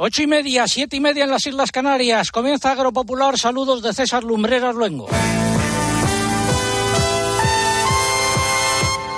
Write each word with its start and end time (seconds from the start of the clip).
Ocho 0.00 0.22
y 0.22 0.28
media, 0.28 0.68
siete 0.68 0.94
y 0.94 1.00
media 1.00 1.24
en 1.24 1.30
las 1.30 1.44
Islas 1.44 1.72
Canarias. 1.72 2.30
Comienza 2.30 2.70
Agropopular. 2.70 3.36
Saludos 3.36 3.82
de 3.82 3.92
César 3.92 4.22
Lumbreras 4.22 4.72
Luengo. 4.76 5.08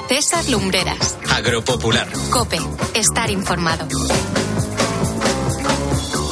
César 0.08 0.48
Lumbreras. 0.48 1.18
Agropopular. 1.30 2.08
Cope. 2.30 2.58
Estar 2.94 3.30
informado. 3.30 3.86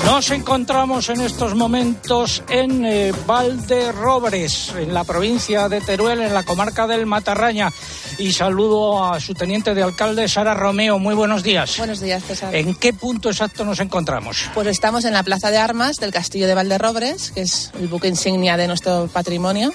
Nos 0.08 0.30
encontramos 0.30 1.10
en 1.10 1.20
estos 1.20 1.54
momentos 1.54 2.42
en 2.48 2.82
eh, 2.86 3.12
Valderrobres, 3.26 4.72
en 4.78 4.94
la 4.94 5.04
provincia 5.04 5.68
de 5.68 5.82
Teruel, 5.82 6.22
en 6.22 6.32
la 6.32 6.44
comarca 6.44 6.86
del 6.86 7.04
Matarraña. 7.04 7.70
Y 8.16 8.32
saludo 8.32 9.04
a 9.04 9.20
su 9.20 9.34
teniente 9.34 9.74
de 9.74 9.82
alcalde, 9.82 10.26
Sara 10.26 10.54
Romeo. 10.54 10.98
Muy 10.98 11.14
buenos 11.14 11.42
días. 11.42 11.76
Buenos 11.76 12.00
días, 12.00 12.24
César. 12.24 12.56
¿En 12.56 12.74
qué 12.74 12.94
punto 12.94 13.28
exacto 13.28 13.66
nos 13.66 13.80
encontramos? 13.80 14.48
Pues 14.54 14.66
estamos 14.68 15.04
en 15.04 15.12
la 15.12 15.22
Plaza 15.22 15.50
de 15.50 15.58
Armas 15.58 15.98
del 15.98 16.10
Castillo 16.10 16.46
de 16.46 16.54
Valderrobres, 16.54 17.30
que 17.32 17.42
es 17.42 17.70
el 17.78 17.88
buque 17.88 18.08
insignia 18.08 18.56
de 18.56 18.66
nuestro 18.66 19.08
patrimonio, 19.08 19.74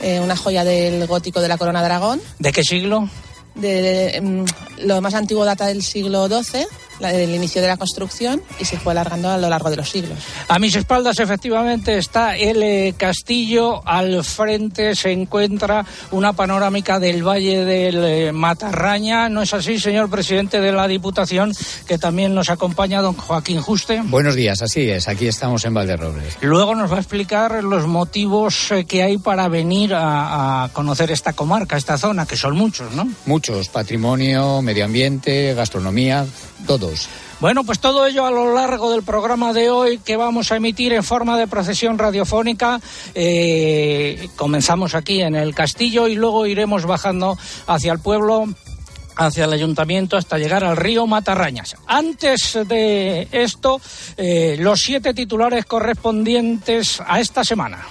eh, 0.00 0.18
una 0.18 0.34
joya 0.34 0.64
del 0.64 1.06
gótico 1.06 1.40
de 1.40 1.46
la 1.46 1.58
Corona 1.58 1.78
de 1.78 1.86
Aragón. 1.86 2.20
¿De 2.40 2.50
qué 2.50 2.64
siglo? 2.64 3.08
De, 3.54 3.82
de, 3.82 4.20
mm, 4.20 4.44
lo 4.86 5.00
más 5.00 5.14
antiguo 5.14 5.44
data 5.44 5.66
del 5.66 5.84
siglo 5.84 6.26
XII 6.26 6.66
el 7.02 7.34
inicio 7.34 7.62
de 7.62 7.68
la 7.68 7.76
construcción 7.76 8.42
y 8.58 8.64
se 8.64 8.78
fue 8.78 8.92
alargando 8.92 9.30
a 9.30 9.38
lo 9.38 9.48
largo 9.48 9.70
de 9.70 9.76
los 9.76 9.90
siglos. 9.90 10.18
A 10.48 10.58
mis 10.58 10.74
espaldas 10.76 11.18
efectivamente 11.18 11.96
está 11.98 12.36
el 12.36 12.62
eh, 12.62 12.94
castillo, 12.96 13.82
al 13.86 14.24
frente 14.24 14.94
se 14.94 15.12
encuentra 15.12 15.84
una 16.10 16.32
panorámica 16.32 16.98
del 16.98 17.26
Valle 17.26 17.64
del 17.64 18.04
eh, 18.04 18.32
Matarraña. 18.32 19.28
¿No 19.28 19.42
es 19.42 19.54
así, 19.54 19.78
señor 19.78 20.10
presidente 20.10 20.60
de 20.60 20.72
la 20.72 20.88
Diputación, 20.88 21.52
que 21.86 21.98
también 21.98 22.34
nos 22.34 22.50
acompaña 22.50 23.00
don 23.00 23.14
Joaquín 23.14 23.60
Juste? 23.60 24.02
Buenos 24.04 24.34
días, 24.34 24.62
así 24.62 24.90
es, 24.90 25.08
aquí 25.08 25.26
estamos 25.26 25.64
en 25.64 25.74
Valderrobles. 25.74 26.36
Luego 26.40 26.74
nos 26.74 26.90
va 26.90 26.96
a 26.96 27.00
explicar 27.00 27.62
los 27.64 27.86
motivos 27.86 28.70
eh, 28.70 28.84
que 28.84 29.02
hay 29.02 29.18
para 29.18 29.48
venir 29.48 29.94
a, 29.94 30.64
a 30.64 30.68
conocer 30.70 31.10
esta 31.10 31.32
comarca, 31.32 31.76
esta 31.76 31.98
zona, 31.98 32.26
que 32.26 32.36
son 32.36 32.56
muchos, 32.56 32.92
¿no? 32.92 33.08
Muchos, 33.26 33.68
patrimonio, 33.68 34.62
medio 34.62 34.84
ambiente, 34.84 35.54
gastronomía, 35.54 36.26
todos. 36.66 37.08
Bueno, 37.40 37.64
pues 37.64 37.78
todo 37.78 38.06
ello 38.06 38.26
a 38.26 38.30
lo 38.30 38.54
largo 38.54 38.90
del 38.90 39.02
programa 39.02 39.52
de 39.52 39.70
hoy 39.70 39.98
que 39.98 40.16
vamos 40.16 40.52
a 40.52 40.56
emitir 40.56 40.92
en 40.92 41.02
forma 41.02 41.38
de 41.38 41.46
procesión 41.46 41.98
radiofónica. 41.98 42.80
Eh, 43.14 44.28
comenzamos 44.36 44.94
aquí 44.94 45.22
en 45.22 45.34
el 45.34 45.54
castillo 45.54 46.06
y 46.06 46.16
luego 46.16 46.46
iremos 46.46 46.84
bajando 46.84 47.38
hacia 47.66 47.92
el 47.92 47.98
pueblo 48.00 48.46
hacia 49.16 49.44
el 49.44 49.52
ayuntamiento 49.52 50.16
hasta 50.16 50.38
llegar 50.38 50.64
al 50.64 50.76
río 50.76 51.06
Matarrañas. 51.06 51.76
Antes 51.86 52.58
de 52.66 53.28
esto, 53.32 53.80
eh, 54.16 54.56
los 54.58 54.80
siete 54.80 55.12
titulares 55.12 55.66
correspondientes 55.66 57.02
a 57.06 57.20
esta 57.20 57.44
semana. 57.44 57.84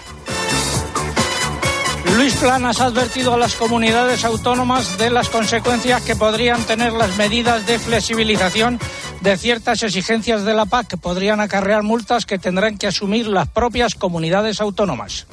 Luis 2.16 2.36
Planas 2.36 2.82
ha 2.82 2.86
advertido 2.86 3.34
a 3.34 3.38
las 3.38 3.56
comunidades 3.56 4.26
autónomas 4.26 4.98
de 4.98 5.10
las 5.10 5.30
consecuencias 5.30 6.02
que 6.02 6.16
podrían 6.16 6.64
tener 6.64 6.94
las 6.94 7.18
medidas 7.18 7.66
de 7.66 7.80
flexibilización 7.80 8.80
de 9.22 9.38
ciertas 9.38 9.84
exigencias 9.84 10.44
de 10.44 10.54
la 10.54 10.66
PAC 10.66 10.88
que 10.88 10.98
podrían 10.98 11.40
acarrear 11.40 11.84
multas 11.84 12.26
que 12.26 12.40
tendrán 12.40 12.78
que 12.78 12.88
asumir 12.88 13.28
las 13.28 13.48
propias 13.48 13.96
comunidades 13.96 14.62
autónomas. 14.62 15.28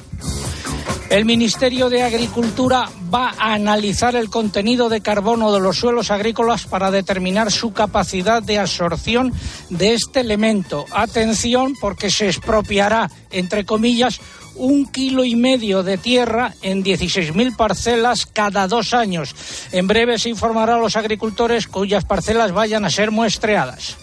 El 1.09 1.23
Ministerio 1.23 1.89
de 1.89 2.03
Agricultura 2.03 2.89
va 3.13 3.33
a 3.37 3.53
analizar 3.53 4.15
el 4.15 4.29
contenido 4.29 4.89
de 4.89 5.01
carbono 5.01 5.53
de 5.53 5.61
los 5.61 5.77
suelos 5.77 6.11
agrícolas 6.11 6.65
para 6.65 6.91
determinar 6.91 7.49
su 7.51 7.71
capacidad 7.71 8.43
de 8.43 8.59
absorción 8.59 9.31
de 9.69 9.93
este 9.93 10.19
elemento. 10.19 10.85
Atención 10.91 11.75
porque 11.79 12.11
se 12.11 12.27
expropiará, 12.27 13.09
entre 13.31 13.65
comillas, 13.65 14.19
un 14.55 14.85
kilo 14.85 15.23
y 15.23 15.35
medio 15.35 15.81
de 15.81 15.97
tierra 15.97 16.53
en 16.61 16.83
16.000 16.83 17.55
parcelas 17.55 18.25
cada 18.25 18.67
dos 18.67 18.93
años. 18.93 19.33
En 19.71 19.87
breve 19.87 20.19
se 20.19 20.29
informará 20.29 20.75
a 20.75 20.79
los 20.79 20.95
agricultores 20.97 21.67
cuyas 21.67 22.05
parcelas 22.05 22.51
vayan 22.51 22.83
a 22.83 22.89
ser 22.89 23.11
muestreadas. 23.11 23.97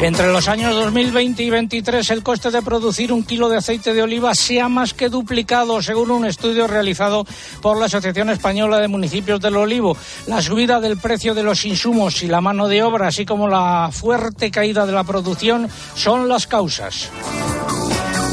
Entre 0.00 0.32
los 0.32 0.48
años 0.48 0.74
2020 0.74 1.42
y 1.42 1.50
2023 1.50 2.10
el 2.10 2.22
coste 2.22 2.50
de 2.50 2.62
producir 2.62 3.12
un 3.12 3.24
kilo 3.24 3.48
de 3.48 3.58
aceite 3.58 3.94
de 3.94 4.02
oliva 4.02 4.34
se 4.34 4.60
ha 4.60 4.68
más 4.68 4.92
que 4.92 5.08
duplicado, 5.08 5.80
según 5.82 6.10
un 6.10 6.26
estudio 6.26 6.66
realizado 6.66 7.26
por 7.62 7.78
la 7.78 7.86
Asociación 7.86 8.30
Española 8.30 8.78
de 8.78 8.88
Municipios 8.88 9.40
del 9.40 9.56
Olivo. 9.56 9.96
La 10.26 10.42
subida 10.42 10.80
del 10.80 10.98
precio 10.98 11.34
de 11.34 11.42
los 11.42 11.64
insumos 11.64 12.22
y 12.22 12.26
la 12.26 12.40
mano 12.40 12.68
de 12.68 12.82
obra, 12.82 13.08
así 13.08 13.24
como 13.24 13.48
la 13.48 13.90
fuerte 13.92 14.50
caída 14.50 14.84
de 14.86 14.92
la 14.92 15.04
producción, 15.04 15.68
son 15.94 16.28
las 16.28 16.46
causas. 16.46 17.10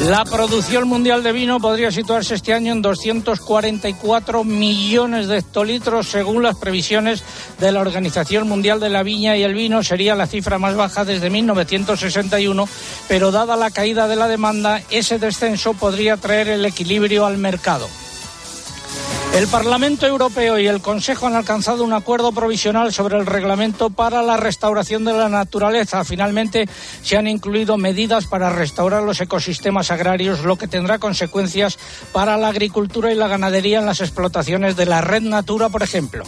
La 0.02 0.26
producción 0.26 0.88
mundial 0.88 1.22
de 1.22 1.32
vino 1.32 1.60
podría 1.60 1.92
situarse 1.92 2.34
este 2.34 2.56
año 2.56 2.72
en 2.72 2.82
244 2.82 4.44
millones 4.44 5.28
de 5.28 5.38
hectolitros, 5.38 6.08
según 6.08 6.42
las 6.42 6.58
previsiones 6.58 7.24
de 7.60 7.72
la 7.72 7.82
Organización 7.82 8.48
Mundial 8.48 8.80
de 8.80 8.90
la 8.90 9.04
Viña 9.04 9.38
y 9.38 9.44
el 9.44 9.54
Vino. 9.54 9.84
Sería 9.84 10.16
la 10.16 10.26
cifra 10.26 10.58
más 10.58 10.76
baja 10.76 11.06
desde 11.06 11.30
1961, 11.30 12.68
pero 13.08 13.30
dada 13.30 13.56
la 13.56 13.70
caída 13.70 14.08
de 14.08 14.16
la 14.16 14.28
demanda, 14.28 14.82
ese 14.90 15.20
descenso 15.20 15.76
podría 15.76 16.18
traer 16.18 16.48
el 16.48 16.66
equilibrio 16.66 17.28
al 17.28 17.38
mercado. 17.38 17.88
El 19.34 19.48
Parlamento 19.48 20.06
Europeo 20.06 20.60
y 20.60 20.68
el 20.68 20.82
Consejo 20.82 21.26
han 21.26 21.36
alcanzado 21.36 21.86
un 21.86 21.94
acuerdo 21.94 22.34
provisional 22.34 22.92
sobre 22.92 23.18
el 23.18 23.26
reglamento 23.26 23.90
para 23.90 24.22
la 24.24 24.36
restauración 24.36 25.06
de 25.06 25.14
la 25.14 25.30
naturaleza. 25.30 26.04
Finalmente 26.04 26.68
se 27.02 27.16
han 27.16 27.28
incluido 27.28 27.78
medidas 27.78 28.28
para 28.28 28.50
restaurar 28.50 29.04
los 29.04 29.22
ecosistemas 29.22 29.90
agrarios, 29.90 30.44
lo 30.44 30.58
que 30.58 30.68
tendrá 30.68 31.00
consecuencias 31.00 31.80
para 32.12 32.36
la 32.36 32.50
agricultura 32.50 33.14
y 33.14 33.16
la 33.16 33.30
ganadería 33.30 33.80
en 33.80 33.86
las 33.86 34.02
explotaciones 34.02 34.76
de 34.76 34.86
la 34.86 35.00
red 35.00 35.22
Natura, 35.22 35.70
por 35.70 35.82
ejemplo. 35.82 36.24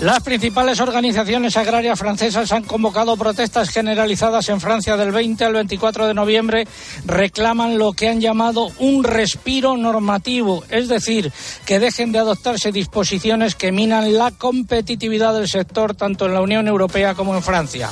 Las 0.00 0.22
principales 0.22 0.78
organizaciones 0.78 1.56
agrarias 1.56 1.98
francesas 1.98 2.52
han 2.52 2.62
convocado 2.62 3.16
protestas 3.16 3.68
generalizadas 3.68 4.48
en 4.48 4.60
Francia 4.60 4.96
del 4.96 5.10
20 5.10 5.44
al 5.44 5.54
24 5.54 6.06
de 6.06 6.14
noviembre. 6.14 6.68
Reclaman 7.04 7.78
lo 7.78 7.92
que 7.92 8.08
han 8.08 8.20
llamado 8.20 8.70
un 8.78 9.02
respiro 9.02 9.76
normativo, 9.76 10.62
es 10.70 10.86
decir, 10.86 11.32
que 11.66 11.80
dejen 11.80 12.12
de 12.12 12.20
adoptarse 12.20 12.70
disposiciones 12.70 13.56
que 13.56 13.72
minan 13.72 14.16
la 14.16 14.30
competitividad 14.30 15.34
del 15.34 15.48
sector 15.48 15.96
tanto 15.96 16.26
en 16.26 16.34
la 16.34 16.42
Unión 16.42 16.68
Europea 16.68 17.16
como 17.16 17.34
en 17.34 17.42
Francia. 17.42 17.90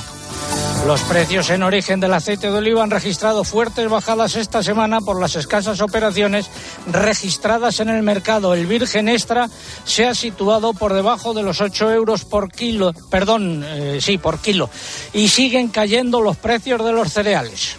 Los 0.85 1.01
precios 1.01 1.49
en 1.49 1.63
origen 1.63 1.99
del 1.99 2.13
aceite 2.13 2.49
de 2.49 2.57
oliva 2.57 2.83
han 2.83 2.91
registrado 2.91 3.43
fuertes 3.43 3.89
bajadas 3.89 4.35
esta 4.35 4.63
semana 4.63 5.01
por 5.01 5.19
las 5.19 5.35
escasas 5.35 5.81
operaciones 5.81 6.49
registradas 6.91 7.79
en 7.79 7.89
el 7.89 8.03
mercado. 8.03 8.53
El 8.53 8.67
virgen 8.67 9.09
extra 9.09 9.49
se 9.83 10.05
ha 10.05 10.15
situado 10.15 10.73
por 10.73 10.93
debajo 10.93 11.33
de 11.33 11.43
los 11.43 11.59
8 11.59 11.91
euros 11.91 12.23
por 12.23 12.51
kilo, 12.51 12.93
perdón, 13.09 13.65
eh, 13.65 13.99
sí, 14.01 14.17
por 14.17 14.39
kilo, 14.39 14.69
y 15.13 15.27
siguen 15.27 15.67
cayendo 15.67 16.21
los 16.21 16.37
precios 16.37 16.83
de 16.85 16.93
los 16.93 17.11
cereales. 17.11 17.75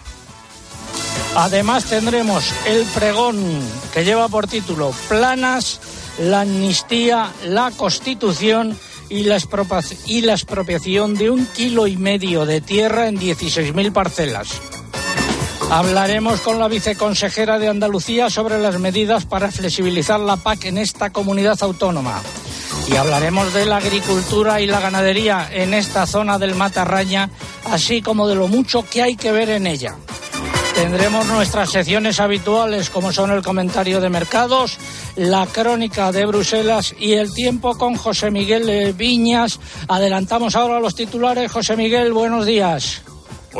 Además 1.34 1.84
tendremos 1.84 2.52
el 2.66 2.84
pregón 2.86 3.60
que 3.94 4.04
lleva 4.04 4.28
por 4.28 4.48
título 4.48 4.92
Planas, 5.08 5.80
la 6.18 6.42
amnistía, 6.42 7.30
la 7.44 7.70
constitución 7.70 8.76
y 9.08 9.24
la, 9.24 9.36
expropiación 9.36 11.14
de 11.14 11.30
un 11.30 11.46
kilo 11.46 11.86
y 11.86 11.96
medio 11.96 12.46
de 12.46 12.60
tierra 12.60 13.08
en 13.08 13.18
16.000 13.18 13.92
parcelas. 13.92 14.48
Hablaremos 15.70 16.40
con 16.40 16.58
la 16.58 16.68
viceconsejera 16.68 17.58
de 17.58 17.68
Andalucía 17.68 18.30
sobre 18.30 18.58
las 18.58 18.78
medidas 18.78 19.26
para 19.26 19.50
flexibilizar 19.50 20.18
la 20.18 20.36
PAC 20.36 20.64
en 20.66 20.78
esta 20.78 21.10
comunidad 21.10 21.58
autónoma. 21.60 22.22
Y 22.90 22.96
hablaremos 22.96 23.52
de 23.52 23.66
la 23.66 23.76
agricultura 23.76 24.60
y 24.60 24.66
la 24.66 24.80
ganadería 24.80 25.48
en 25.52 25.74
esta 25.74 26.06
zona 26.06 26.38
del 26.38 26.54
Matarraña, 26.54 27.30
así 27.66 28.00
como 28.00 28.26
de 28.28 28.34
lo 28.34 28.48
mucho 28.48 28.84
que 28.88 29.02
hay 29.02 29.16
que 29.16 29.30
ver 29.30 29.50
en 29.50 29.66
ella. 29.66 29.96
Tendremos 30.78 31.26
nuestras 31.26 31.70
secciones 31.70 32.20
habituales 32.20 32.88
como 32.88 33.12
son 33.12 33.32
el 33.32 33.42
comentario 33.42 34.00
de 34.00 34.10
mercados, 34.10 34.78
la 35.16 35.44
crónica 35.46 36.12
de 36.12 36.24
Bruselas 36.24 36.94
y 36.96 37.14
el 37.14 37.34
tiempo 37.34 37.76
con 37.76 37.96
José 37.96 38.30
Miguel 38.30 38.92
Viñas. 38.92 39.58
Adelantamos 39.88 40.54
ahora 40.54 40.78
los 40.78 40.94
titulares. 40.94 41.50
José 41.50 41.76
Miguel, 41.76 42.12
buenos 42.12 42.46
días. 42.46 43.02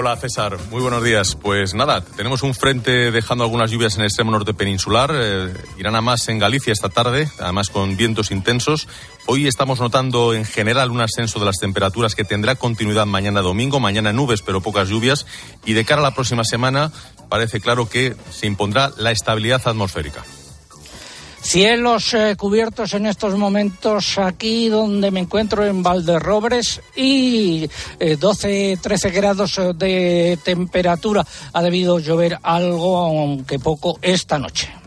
Hola 0.00 0.16
César, 0.16 0.56
muy 0.70 0.80
buenos 0.80 1.02
días. 1.02 1.34
Pues 1.34 1.74
nada, 1.74 2.02
tenemos 2.02 2.44
un 2.44 2.54
frente 2.54 3.10
dejando 3.10 3.42
algunas 3.42 3.68
lluvias 3.72 3.96
en 3.96 4.02
el 4.02 4.06
extremo 4.06 4.30
norte 4.30 4.54
peninsular. 4.54 5.10
Eh, 5.12 5.52
irán 5.76 5.96
a 5.96 6.00
más 6.00 6.28
en 6.28 6.38
Galicia 6.38 6.72
esta 6.72 6.88
tarde, 6.88 7.28
además 7.40 7.68
con 7.68 7.96
vientos 7.96 8.30
intensos. 8.30 8.86
Hoy 9.26 9.48
estamos 9.48 9.80
notando 9.80 10.34
en 10.34 10.44
general 10.44 10.92
un 10.92 11.00
ascenso 11.00 11.40
de 11.40 11.46
las 11.46 11.56
temperaturas 11.56 12.14
que 12.14 12.22
tendrá 12.22 12.54
continuidad 12.54 13.06
mañana 13.06 13.40
domingo. 13.40 13.80
Mañana 13.80 14.12
nubes, 14.12 14.40
pero 14.40 14.60
pocas 14.60 14.88
lluvias. 14.88 15.26
Y 15.64 15.72
de 15.72 15.84
cara 15.84 16.00
a 16.00 16.04
la 16.04 16.14
próxima 16.14 16.44
semana 16.44 16.92
parece 17.28 17.60
claro 17.60 17.88
que 17.88 18.14
se 18.30 18.46
impondrá 18.46 18.92
la 18.98 19.10
estabilidad 19.10 19.62
atmosférica. 19.66 20.22
Cielos 21.40 22.14
eh, 22.14 22.36
cubiertos 22.36 22.94
en 22.94 23.06
estos 23.06 23.36
momentos 23.36 24.18
aquí 24.18 24.68
donde 24.68 25.10
me 25.10 25.20
encuentro 25.20 25.64
en 25.64 25.82
Valderrobres 25.82 26.80
y 26.94 27.68
12-13 27.98 29.12
grados 29.12 29.60
de 29.76 30.38
temperatura. 30.44 31.24
Ha 31.52 31.62
debido 31.62 31.98
llover 31.98 32.38
algo, 32.42 32.98
aunque 32.98 33.58
poco, 33.58 33.98
esta 34.02 34.38
noche. 34.38 34.77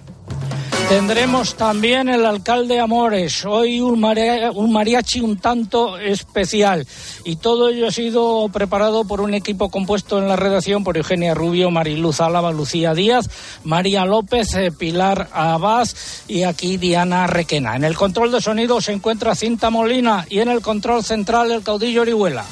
Tendremos 0.91 1.55
también 1.55 2.09
el 2.09 2.25
alcalde 2.25 2.77
Amores, 2.77 3.45
hoy 3.45 3.79
un, 3.79 4.01
mariachi 4.01 5.21
un 5.21 5.37
tanto 5.37 5.97
especial. 5.97 6.85
Y 7.23 7.37
todo 7.37 7.69
ello 7.69 7.87
ha 7.87 7.91
sido 7.91 8.49
preparado 8.49 9.05
por 9.05 9.21
un 9.21 9.33
equipo 9.33 9.69
compuesto 9.69 10.17
en 10.17 10.27
la 10.27 10.35
redacción 10.35 10.83
por 10.83 10.97
Eugenia 10.97 11.33
Rubio, 11.33 11.71
Mariluz 11.71 12.19
Álava, 12.19 12.51
Lucía 12.51 12.93
Díaz, 12.93 13.29
María 13.63 14.03
López, 14.03 14.53
eh, 14.55 14.69
Pilar 14.77 15.29
Abad 15.31 15.87
y 16.27 16.43
aquí 16.43 16.75
Diana 16.75 17.25
Requena. 17.25 17.77
En 17.77 17.85
el 17.85 17.95
control 17.95 18.29
de 18.29 18.41
sonido 18.41 18.81
se 18.81 18.91
encuentra 18.91 19.33
Cinta 19.33 19.69
Molina 19.69 20.25
y 20.29 20.39
en 20.39 20.49
el 20.49 20.59
control 20.59 21.05
central 21.05 21.51
el 21.51 21.63
caudillo 21.63 22.01
Orihuela. 22.01 22.43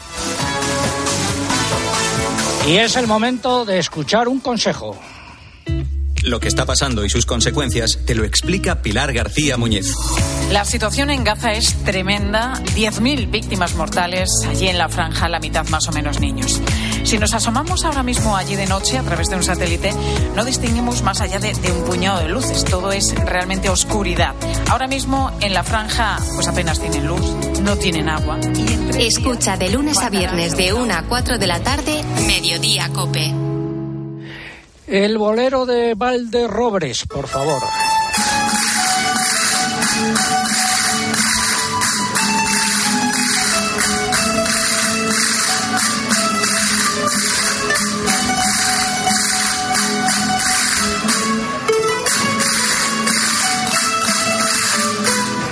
Y 2.66 2.78
es 2.78 2.96
el 2.96 3.06
momento 3.06 3.66
de 3.66 3.80
escuchar 3.80 4.30
un 4.30 4.40
consejo. 4.40 4.96
Lo 6.24 6.40
que 6.40 6.48
está 6.48 6.66
pasando 6.66 7.06
y 7.06 7.10
sus 7.10 7.26
consecuencias 7.26 8.00
te 8.06 8.14
lo 8.14 8.24
explica 8.24 8.82
Pilar 8.82 9.14
García 9.14 9.58
Muñez. 9.58 9.94
La 10.52 10.66
situación 10.66 11.10
en 11.12 11.24
Gaza 11.24 11.54
es 11.54 11.76
tremenda. 11.86 12.54
10.000 12.76 13.30
víctimas 13.30 13.76
mortales, 13.76 14.30
allí 14.48 14.68
en 14.68 14.78
la 14.78 14.90
franja, 14.90 15.30
la 15.30 15.40
mitad 15.40 15.68
más 15.70 15.88
o 15.88 15.92
menos 15.92 16.20
niños. 16.20 16.60
Si 17.04 17.18
nos 17.18 17.34
asomamos 17.34 17.86
ahora 17.86 18.04
mismo 18.04 18.36
allí 18.36 18.56
de 18.56 18.66
noche 18.66 18.98
a 18.98 19.04
través 19.04 19.30
de 19.30 19.38
un 19.38 19.44
satélite, 19.44 19.94
no 20.36 20.44
distinguimos 20.44 21.04
más 21.04 21.22
allá 21.22 21.40
de, 21.40 21.54
un 21.72 21.86
puñado 21.86 22.20
de 22.20 22.30
luces. 22.30 22.66
Todo 22.66 22.92
es 22.92 23.16
realmente 23.16 23.70
oscuridad. 23.70 24.36
Ahora 24.70 24.88
mismo 24.88 25.32
en 25.40 25.54
la 25.54 25.64
franja, 25.64 26.18
pues 26.36 26.48
apenas 26.48 26.80
tienen 26.80 27.08
luz, 27.08 27.26
no 27.62 27.78
tienen 27.78 28.10
agua. 28.10 28.40
Escucha 28.98 29.56
de 29.56 29.70
lunes 29.70 29.98
a 30.00 30.10
viernes 30.10 30.58
de 30.58 30.74
1 30.74 30.94
a 30.94 31.04
4 31.04 31.38
de 31.38 31.48
la 31.48 31.62
tarde, 31.62 32.04
Mediodía 32.28 32.90
Cope. 32.90 33.49
El 34.92 35.20
bolero 35.20 35.68
de 35.68 35.94
Valderrobres, 35.94 37.06
por 37.06 37.28
favor. 37.28 37.62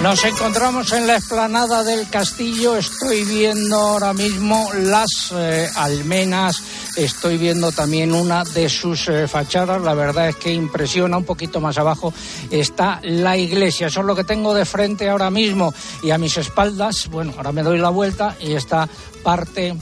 Nos 0.02 0.24
encontramos 0.24 0.94
en 0.94 1.06
la 1.06 1.18
explanada 1.18 1.84
del 1.84 2.10
castillo. 2.10 2.76
Estoy 2.78 3.24
viendo 3.24 3.76
ahora 3.76 4.14
mismo 4.14 4.72
las 4.74 5.32
eh, 5.36 5.70
almenas. 5.76 6.64
Estoy 6.98 7.38
viendo 7.38 7.72
también 7.72 8.14
una 8.14 8.44
de 8.44 8.68
sus 8.70 9.08
eh, 9.08 9.28
fachadas. 9.28 9.82
La 9.82 9.94
verdad 9.94 10.30
es 10.30 10.36
que 10.36 10.54
impresiona. 10.54 11.18
Un 11.18 11.26
poquito 11.26 11.62
más 11.62 11.78
abajo 11.78 12.14
está 12.52 13.00
la 13.04 13.38
iglesia. 13.38 13.88
Eso 13.88 14.02
es 14.02 14.06
lo 14.06 14.16
que 14.16 14.24
tengo 14.24 14.54
de 14.54 14.66
frente 14.66 15.08
ahora 15.08 15.30
mismo. 15.30 15.74
Y 16.04 16.12
a 16.12 16.18
mis 16.18 16.38
espaldas, 16.38 17.08
bueno, 17.10 17.34
ahora 17.38 17.52
me 17.52 17.64
doy 17.64 17.78
la 17.78 17.90
vuelta 17.90 18.36
y 18.40 18.54
está 18.54 18.90
parte 19.24 19.76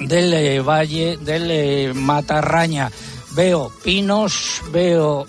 del 0.00 0.34
eh, 0.34 0.60
valle 0.60 1.16
del 1.18 1.94
Matarraña 1.94 2.90
veo 3.34 3.70
pinos, 3.82 4.62
veo 4.70 5.26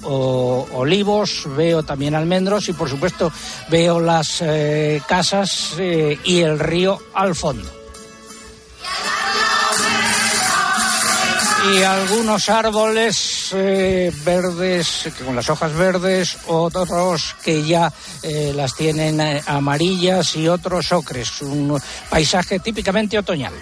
olivos, 0.74 1.48
veo 1.58 1.84
también 1.84 2.16
almendros 2.16 2.70
y 2.70 2.74
por 2.74 2.90
supuesto 2.90 3.32
veo 3.70 4.00
las 4.00 4.42
eh, 4.42 5.02
casas 5.08 5.76
eh, 5.80 6.18
y 6.24 6.40
el 6.40 6.60
río 6.60 7.00
al 7.14 7.36
fondo. 7.36 7.75
Y 11.74 11.82
algunos 11.84 12.50
árboles 12.50 13.50
eh, 13.54 14.12
verdes, 14.24 15.10
con 15.26 15.36
las 15.36 15.50
hojas 15.50 15.74
verdes, 15.74 16.38
otros 16.48 17.36
que 17.44 17.64
ya 17.64 17.92
las 18.54 18.76
tienen 18.76 19.20
amarillas 19.48 20.36
y 20.36 20.48
otros 20.48 20.92
ocres. 20.92 21.42
Un 21.42 21.82
paisaje 22.10 22.60
típicamente 22.60 23.18
otoñal. 23.18 23.54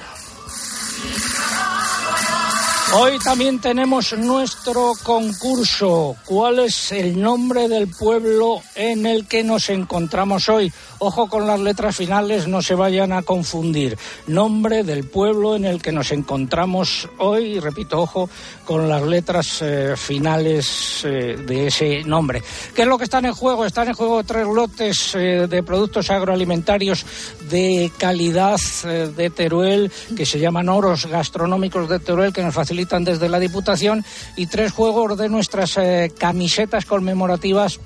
Hoy 2.95 3.18
también 3.18 3.60
tenemos 3.60 4.16
nuestro 4.16 4.92
concurso. 5.01 6.16
¿Cuál 6.25 6.60
es 6.60 6.92
el 6.92 7.19
nombre 7.19 7.68
del 7.68 7.88
pueblo 7.88 8.62
en 8.75 9.07
el 9.07 9.28
que 9.28 9.44
nos 9.44 9.72
encontramos 9.72 10.48
hoy? 10.48 10.72
Ojo 11.00 11.28
con 11.28 11.48
las 11.48 11.60
letras 11.60 11.95
finales, 11.95 12.48
no 12.48 12.62
se 12.62 12.75
vayan 12.75 13.12
a 13.12 13.24
confundir. 13.24 13.98
Nombre 14.28 14.84
del 14.84 15.06
pueblo 15.06 15.56
en 15.56 15.66
el 15.66 15.81
que 15.81 15.92
nos 15.92 16.12
encontramos 16.12 17.10
hoy, 17.18 17.60
repito, 17.60 18.00
ojo 18.00 18.30
con 18.63 18.88
las 18.88 19.01
letras 19.01 19.57
eh, 19.62 19.96
finales 19.98 21.01
eh, 21.04 21.36
de 21.48 21.68
ese 21.68 22.04
nombre. 22.04 22.44
¿Qué 22.75 22.84
es 22.84 22.88
lo 22.88 23.00
que 23.00 23.06
están 23.06 23.25
en 23.25 23.34
juego? 23.34 23.66
Están 23.66 23.88
en 23.88 23.96
juego 23.96 24.24
tres 24.24 24.46
lotes 24.46 25.16
eh, 25.16 25.48
de 25.50 25.63
productos 25.63 26.12
agroalimentarios 26.12 27.07
de 27.50 27.92
calidad 27.98 28.60
de 28.84 29.30
Teruel, 29.31 29.92
que 30.16 30.25
se 30.28 30.39
llaman 30.39 30.69
oros 30.69 31.07
gastronómicos 31.07 31.89
de 31.89 32.00
Teruel, 32.00 32.31
que 32.31 32.44
nos 32.44 32.54
facilitan 32.54 32.83
desde 33.06 33.30
la 33.30 33.40
Diputación, 33.40 34.04
y 34.36 34.48
tres 34.48 34.72
juegos 34.72 35.18
de 35.18 35.30
nuestras 35.30 35.78
camisetas 36.18 36.86
conmemorativas 36.86 37.80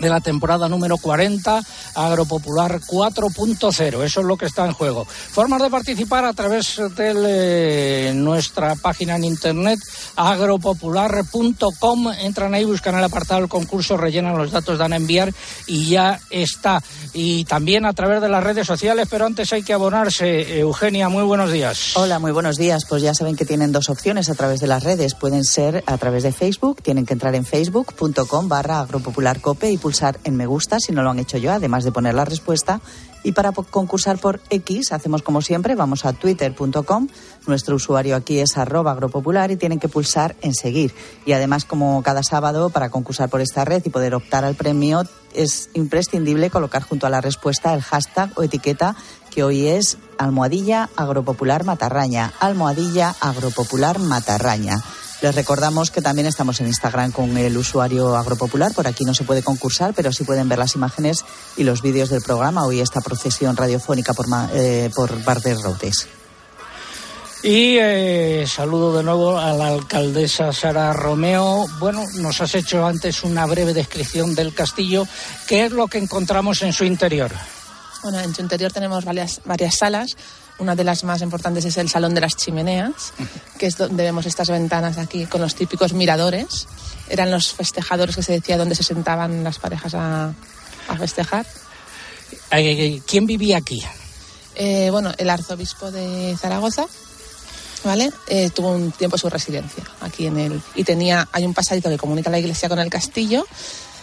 de 0.00 0.08
la 0.08 0.20
temporada 0.20 0.68
número 0.68 0.96
40, 0.98 1.62
Agropopular 1.94 2.80
4.0. 2.80 4.02
Eso 4.02 4.20
es 4.20 4.26
lo 4.26 4.36
que 4.36 4.46
está 4.46 4.64
en 4.64 4.72
juego. 4.72 5.04
Formas 5.04 5.62
de 5.62 5.70
participar 5.70 6.24
a 6.24 6.32
través 6.32 6.80
de 6.96 8.12
nuestra 8.14 8.74
página 8.76 9.16
en 9.16 9.24
internet, 9.24 9.78
agropopular.com. 10.16 12.12
Entran 12.20 12.54
ahí, 12.54 12.64
buscan 12.64 12.96
el 12.96 13.04
apartado 13.04 13.40
del 13.40 13.50
concurso, 13.50 13.96
rellenan 13.96 14.36
los 14.36 14.50
datos, 14.50 14.78
dan 14.78 14.92
a 14.92 14.96
enviar 14.96 15.32
y 15.66 15.90
ya 15.90 16.20
está. 16.30 16.82
Y 17.12 17.44
también 17.44 17.84
a 17.84 17.92
través 17.92 18.20
de 18.20 18.28
las 18.28 18.42
redes 18.42 18.66
sociales, 18.66 19.08
pero 19.10 19.26
antes 19.26 19.52
hay 19.52 19.62
que 19.62 19.72
abonarse. 19.72 20.60
Eugenia, 20.60 21.08
muy 21.08 21.24
buenos 21.24 21.52
días. 21.52 21.96
Hola, 21.96 22.18
muy 22.18 22.32
buenos 22.32 22.56
días. 22.56 22.84
Pues 22.88 23.02
ya 23.02 23.14
saben 23.14 23.36
que 23.36 23.44
tienen 23.44 23.72
dos 23.72 23.90
opciones 23.90 24.30
a 24.30 24.34
través 24.34 24.60
de 24.60 24.66
las 24.66 24.84
redes. 24.84 25.14
Pueden 25.14 25.44
ser 25.44 25.84
a 25.86 25.98
través 25.98 26.22
de 26.22 26.32
Facebook, 26.32 26.82
tienen 26.82 27.04
que 27.06 27.12
entrar 27.12 27.34
en 27.34 27.44
facebook.com 27.44 28.48
barra 28.48 28.80
agropopularcope 28.80 29.70
y 29.70 29.78
pulsar 29.90 30.20
en 30.22 30.36
me 30.36 30.46
gusta 30.46 30.78
si 30.78 30.92
no 30.92 31.02
lo 31.02 31.10
han 31.10 31.18
hecho 31.18 31.36
yo, 31.36 31.50
además 31.50 31.82
de 31.82 31.90
poner 31.90 32.14
la 32.14 32.24
respuesta. 32.24 32.80
Y 33.24 33.32
para 33.32 33.50
concursar 33.50 34.18
por 34.18 34.40
X, 34.48 34.92
hacemos 34.92 35.22
como 35.22 35.42
siempre, 35.42 35.74
vamos 35.74 36.04
a 36.04 36.12
twitter.com. 36.12 37.08
Nuestro 37.48 37.74
usuario 37.74 38.14
aquí 38.14 38.38
es 38.38 38.56
arroba 38.56 38.92
agropopular 38.92 39.50
y 39.50 39.56
tienen 39.56 39.80
que 39.80 39.88
pulsar 39.88 40.36
en 40.42 40.54
seguir. 40.54 40.94
Y 41.26 41.32
además, 41.32 41.64
como 41.64 42.04
cada 42.04 42.22
sábado, 42.22 42.70
para 42.70 42.88
concursar 42.88 43.28
por 43.28 43.40
esta 43.40 43.64
red 43.64 43.82
y 43.84 43.90
poder 43.90 44.14
optar 44.14 44.44
al 44.44 44.54
premio, 44.54 45.02
es 45.34 45.70
imprescindible 45.74 46.50
colocar 46.50 46.84
junto 46.84 47.08
a 47.08 47.10
la 47.10 47.20
respuesta 47.20 47.74
el 47.74 47.82
hashtag 47.82 48.30
o 48.36 48.44
etiqueta 48.44 48.94
que 49.32 49.42
hoy 49.42 49.66
es 49.66 49.98
almohadilla 50.18 50.88
agropopular 50.94 51.64
matarraña. 51.64 52.32
Almohadilla 52.38 53.16
agropopular 53.20 53.98
matarraña. 53.98 54.76
Les 55.22 55.34
recordamos 55.34 55.90
que 55.90 56.00
también 56.00 56.26
estamos 56.26 56.60
en 56.60 56.66
Instagram 56.66 57.12
con 57.12 57.36
el 57.36 57.56
usuario 57.56 58.16
Agropopular. 58.16 58.72
Por 58.72 58.86
aquí 58.86 59.04
no 59.04 59.12
se 59.12 59.24
puede 59.24 59.42
concursar, 59.42 59.92
pero 59.94 60.12
sí 60.12 60.24
pueden 60.24 60.48
ver 60.48 60.58
las 60.58 60.74
imágenes 60.74 61.24
y 61.58 61.64
los 61.64 61.82
vídeos 61.82 62.08
del 62.08 62.22
programa. 62.22 62.64
Hoy 62.64 62.80
esta 62.80 63.02
procesión 63.02 63.54
radiofónica 63.54 64.14
por, 64.14 64.26
eh, 64.54 64.90
por 64.94 65.22
Barder 65.22 65.58
Routes. 65.58 66.08
Y 67.42 67.76
eh, 67.78 68.46
saludo 68.46 68.96
de 68.96 69.02
nuevo 69.02 69.38
a 69.38 69.52
la 69.52 69.68
alcaldesa 69.68 70.52
Sara 70.54 70.92
Romeo. 70.94 71.66
Bueno, 71.78 72.02
nos 72.16 72.40
has 72.40 72.54
hecho 72.54 72.86
antes 72.86 73.22
una 73.22 73.44
breve 73.44 73.74
descripción 73.74 74.34
del 74.34 74.54
castillo. 74.54 75.06
¿Qué 75.46 75.66
es 75.66 75.72
lo 75.72 75.86
que 75.86 75.98
encontramos 75.98 76.62
en 76.62 76.72
su 76.72 76.84
interior? 76.84 77.30
Bueno, 78.02 78.20
en 78.20 78.34
su 78.34 78.40
interior 78.40 78.72
tenemos 78.72 79.04
varias, 79.04 79.40
varias 79.44 79.76
salas. 79.76 80.16
Una 80.60 80.76
de 80.76 80.84
las 80.84 81.04
más 81.04 81.22
importantes 81.22 81.64
es 81.64 81.78
el 81.78 81.88
Salón 81.88 82.14
de 82.14 82.20
las 82.20 82.36
Chimeneas, 82.36 83.14
que 83.58 83.66
es 83.66 83.78
donde 83.78 84.04
vemos 84.04 84.26
estas 84.26 84.50
ventanas 84.50 84.98
aquí 84.98 85.24
con 85.24 85.40
los 85.40 85.54
típicos 85.54 85.94
miradores. 85.94 86.68
Eran 87.08 87.30
los 87.30 87.52
festejadores 87.54 88.14
que 88.14 88.22
se 88.22 88.32
decía 88.32 88.58
donde 88.58 88.74
se 88.74 88.82
sentaban 88.82 89.42
las 89.42 89.58
parejas 89.58 89.94
a, 89.94 90.34
festejar. 90.98 91.46
¿Quién 93.06 93.26
vivía 93.26 93.56
aquí? 93.56 93.82
Eh, 94.54 94.90
bueno, 94.90 95.12
el 95.16 95.30
arzobispo 95.30 95.90
de 95.90 96.36
Zaragoza, 96.38 96.86
¿vale? 97.84 98.10
Eh, 98.26 98.50
tuvo 98.50 98.72
un 98.72 98.92
tiempo 98.92 99.16
su 99.16 99.30
residencia 99.30 99.82
aquí 100.00 100.26
en 100.26 100.38
el 100.38 100.62
y 100.74 100.84
tenía 100.84 101.26
hay 101.32 101.44
un 101.46 101.54
pasadito 101.54 101.88
que 101.88 101.96
comunica 101.96 102.28
la 102.28 102.38
iglesia 102.38 102.68
con 102.68 102.78
el 102.78 102.90
castillo 102.90 103.46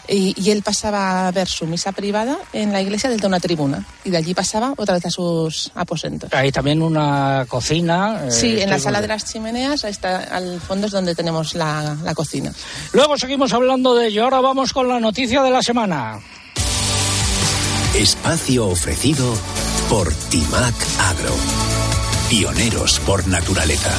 y, 0.08 0.50
él 0.50 0.62
pasaba 0.64 1.28
a 1.28 1.32
ver 1.32 1.48
su 1.48 1.66
misa 1.66 1.92
privada 1.92 2.38
en 2.54 2.72
la 2.72 2.82
iglesia 2.82 3.10
desde 3.10 3.28
una 3.28 3.40
tribuna 3.40 3.86
y 4.04 4.10
de 4.10 4.18
allí 4.18 4.34
pasaba 4.34 4.74
otra 4.78 4.96
vez 4.96 5.06
a 5.06 5.10
sus 5.10 5.72
aposentos. 5.76 6.32
Hay 6.34 6.52
también 6.52 6.82
una 6.82 7.46
cocina. 7.48 8.24
Eh, 8.26 8.32
sí, 8.32 8.62
en 8.62 8.70
la 8.70 8.80
sala 8.80 9.02
de 9.02 9.08
las 9.08 9.26
chimeneas, 9.26 9.84
ahí 9.84 9.92
está, 9.92 10.18
al 10.18 10.62
fondo 10.62 10.88
es 10.88 10.94
donde 10.94 11.16
tenemos 11.16 11.56
la, 11.56 11.98
la 12.04 12.16
cocina. 12.16 12.54
Luego 12.94 13.18
seguimos 13.18 13.54
hablando 13.54 13.96
de 13.96 14.08
ello. 14.08 14.24
Ahora 14.24 14.42
vamos 14.42 14.74
con 14.74 14.88
la 14.88 15.00
noticia 15.00 15.44
de 15.44 15.52
la 15.52 15.62
semana. 15.62 16.20
Espacio 17.96 18.68
ofrecido 18.68 19.34
por 19.90 20.14
Timac 20.30 20.76
Agro. 21.00 21.36
Pioneros 22.30 23.00
por 23.00 23.28
naturaleza. 23.28 23.92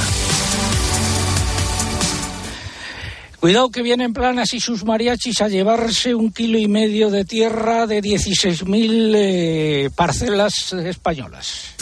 Cuidado 3.39 3.69
que 3.69 3.81
vienen 3.81 4.11
planas 4.11 4.53
y 4.53 4.59
sus 4.59 4.83
mariachis 4.83 5.41
a 5.41 5.47
llevarse 5.47 6.13
un 6.13 6.33
kilo 6.33 6.57
y 6.57 6.67
medio 6.67 7.09
de 7.09 7.23
tierra 7.23 7.87
de 7.87 8.01
16.000 8.01 9.13
eh, 9.15 9.89
parcelas 9.95 10.73
españolas. 10.73 11.75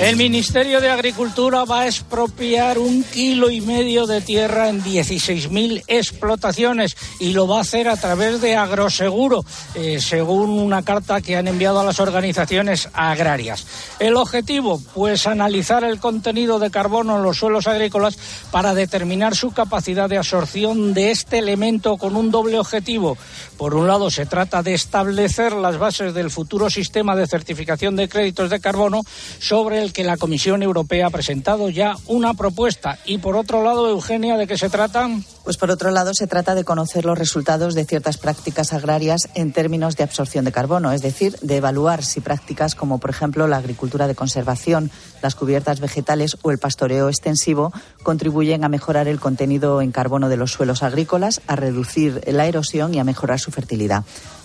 El 0.00 0.16
Ministerio 0.16 0.82
de 0.82 0.90
Agricultura 0.90 1.64
va 1.64 1.80
a 1.80 1.86
expropiar 1.86 2.78
un 2.78 3.02
kilo 3.02 3.50
y 3.50 3.62
medio 3.62 4.06
de 4.06 4.20
tierra 4.20 4.68
en 4.68 4.84
16.000 4.84 5.84
explotaciones 5.86 6.94
y 7.18 7.32
lo 7.32 7.48
va 7.48 7.58
a 7.58 7.60
hacer 7.62 7.88
a 7.88 7.96
través 7.96 8.42
de 8.42 8.56
Agroseguro, 8.56 9.42
eh, 9.74 9.98
según 9.98 10.50
una 10.50 10.82
carta 10.82 11.22
que 11.22 11.36
han 11.36 11.48
enviado 11.48 11.80
a 11.80 11.84
las 11.84 11.98
organizaciones 11.98 12.90
agrarias. 12.92 13.66
El 13.98 14.16
objetivo, 14.16 14.82
pues 14.92 15.26
analizar 15.26 15.82
el 15.82 15.98
contenido 15.98 16.58
de 16.58 16.70
carbono 16.70 17.16
en 17.16 17.22
los 17.22 17.38
suelos 17.38 17.66
agrícolas 17.66 18.18
para 18.50 18.74
determinar 18.74 19.34
su 19.34 19.52
capacidad 19.52 20.10
de 20.10 20.18
absorción 20.18 20.92
de 20.92 21.10
este 21.10 21.38
elemento 21.38 21.96
con 21.96 22.16
un 22.16 22.30
doble 22.30 22.58
objetivo. 22.58 23.16
Por 23.56 23.74
un 23.74 23.86
lado, 23.86 24.10
se 24.10 24.26
trata 24.26 24.62
de 24.62 24.74
establecer 24.74 25.52
las 25.52 25.78
bases 25.78 26.12
del 26.12 26.30
futuro 26.30 26.68
sistema 26.68 27.16
de 27.16 27.26
certificación 27.26 27.96
de 27.96 28.08
créditos 28.08 28.50
de 28.50 28.60
carbono 28.60 29.02
sobre 29.38 29.82
el 29.82 29.94
que 29.94 30.04
la 30.04 30.18
Comisión 30.18 30.62
Europea 30.62 31.06
ha 31.06 31.10
presentado 31.10 31.70
ya 31.70 31.96
una 32.06 32.34
propuesta. 32.34 32.98
Y 33.06 33.18
por 33.18 33.36
otro 33.36 33.62
lado, 33.62 33.88
Eugenia, 33.88 34.36
¿de 34.36 34.46
qué 34.46 34.58
se 34.58 34.68
trata? 34.68 35.08
Pues 35.46 35.58
por 35.58 35.70
otro 35.70 35.92
lado, 35.92 36.12
se 36.12 36.26
trata 36.26 36.56
de 36.56 36.64
conocer 36.64 37.04
los 37.04 37.16
resultados 37.16 37.74
de 37.74 37.84
ciertas 37.84 38.18
prácticas 38.18 38.72
agrarias 38.72 39.28
en 39.36 39.52
términos 39.52 39.94
de 39.94 40.02
absorción 40.02 40.44
de 40.44 40.50
carbono, 40.50 40.90
es 40.90 41.02
decir, 41.02 41.38
de 41.40 41.58
evaluar 41.58 42.02
si 42.02 42.20
prácticas 42.20 42.74
como, 42.74 42.98
por 42.98 43.10
ejemplo, 43.10 43.46
la 43.46 43.58
agricultura 43.58 44.08
de 44.08 44.16
conservación, 44.16 44.90
las 45.22 45.36
cubiertas 45.36 45.78
vegetales 45.78 46.36
o 46.42 46.50
el 46.50 46.58
pastoreo 46.58 47.08
extensivo 47.08 47.72
contribuyen 48.02 48.64
a 48.64 48.68
mejorar 48.68 49.06
el 49.06 49.20
contenido 49.20 49.80
en 49.82 49.92
carbono 49.92 50.28
de 50.28 50.36
los 50.36 50.50
suelos 50.50 50.82
agrícolas, 50.82 51.40
a 51.46 51.54
reducir 51.54 52.24
la 52.26 52.46
erosión 52.46 52.92
y 52.92 52.98
a 52.98 53.04
mejorar 53.04 53.38
su 53.38 53.52
fertilidad. 53.52 54.02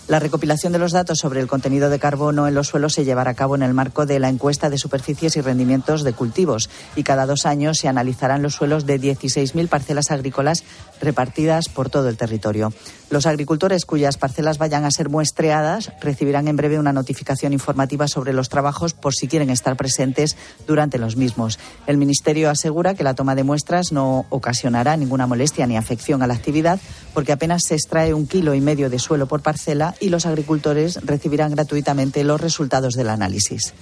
La 0.08 0.18
recopilación 0.18 0.72
de 0.72 0.80
los 0.80 0.90
datos 0.90 1.18
sobre 1.18 1.40
el 1.40 1.46
contenido 1.46 1.88
de 1.88 2.00
carbono 2.00 2.48
en 2.48 2.54
los 2.54 2.66
suelos 2.66 2.92
se 2.92 3.04
llevará 3.04 3.30
a 3.30 3.34
cabo 3.34 3.54
en 3.54 3.62
el 3.62 3.72
marco 3.72 4.04
de 4.04 4.18
la 4.18 4.28
encuesta 4.28 4.68
de 4.68 4.76
superficies 4.76 5.36
y 5.36 5.40
rendimientos 5.40 6.02
de 6.02 6.12
cultivos 6.12 6.68
y 6.96 7.04
cada 7.04 7.24
dos 7.24 7.46
años 7.46 7.78
se 7.78 7.86
analizarán 7.86 8.42
los 8.42 8.54
suelos 8.54 8.84
de 8.84 9.00
16.000 9.00 9.68
parcelas 9.68 10.10
agrícolas 10.10 10.64
repartidas 11.02 11.68
por 11.68 11.90
todo 11.90 12.08
el 12.08 12.16
territorio. 12.16 12.72
Los 13.10 13.26
agricultores 13.26 13.84
cuyas 13.84 14.16
parcelas 14.16 14.56
vayan 14.56 14.84
a 14.86 14.90
ser 14.90 15.10
muestreadas 15.10 15.92
recibirán 16.00 16.48
en 16.48 16.56
breve 16.56 16.78
una 16.78 16.94
notificación 16.94 17.52
informativa 17.52 18.08
sobre 18.08 18.32
los 18.32 18.48
trabajos 18.48 18.94
por 18.94 19.14
si 19.14 19.28
quieren 19.28 19.50
estar 19.50 19.76
presentes 19.76 20.36
durante 20.66 20.98
los 20.98 21.16
mismos. 21.16 21.58
El 21.86 21.98
Ministerio 21.98 22.48
asegura 22.48 22.94
que 22.94 23.04
la 23.04 23.14
toma 23.14 23.34
de 23.34 23.44
muestras 23.44 23.92
no 23.92 24.24
ocasionará 24.30 24.96
ninguna 24.96 25.26
molestia 25.26 25.66
ni 25.66 25.76
afección 25.76 26.22
a 26.22 26.26
la 26.26 26.34
actividad 26.34 26.80
porque 27.12 27.32
apenas 27.32 27.62
se 27.66 27.74
extrae 27.74 28.14
un 28.14 28.26
kilo 28.26 28.54
y 28.54 28.60
medio 28.60 28.88
de 28.88 28.98
suelo 28.98 29.26
por 29.26 29.42
parcela 29.42 29.94
y 30.00 30.08
los 30.08 30.24
agricultores 30.24 31.00
recibirán 31.02 31.52
gratuitamente 31.52 32.24
los 32.24 32.40
resultados 32.40 32.94
del 32.94 33.10
análisis 33.10 33.74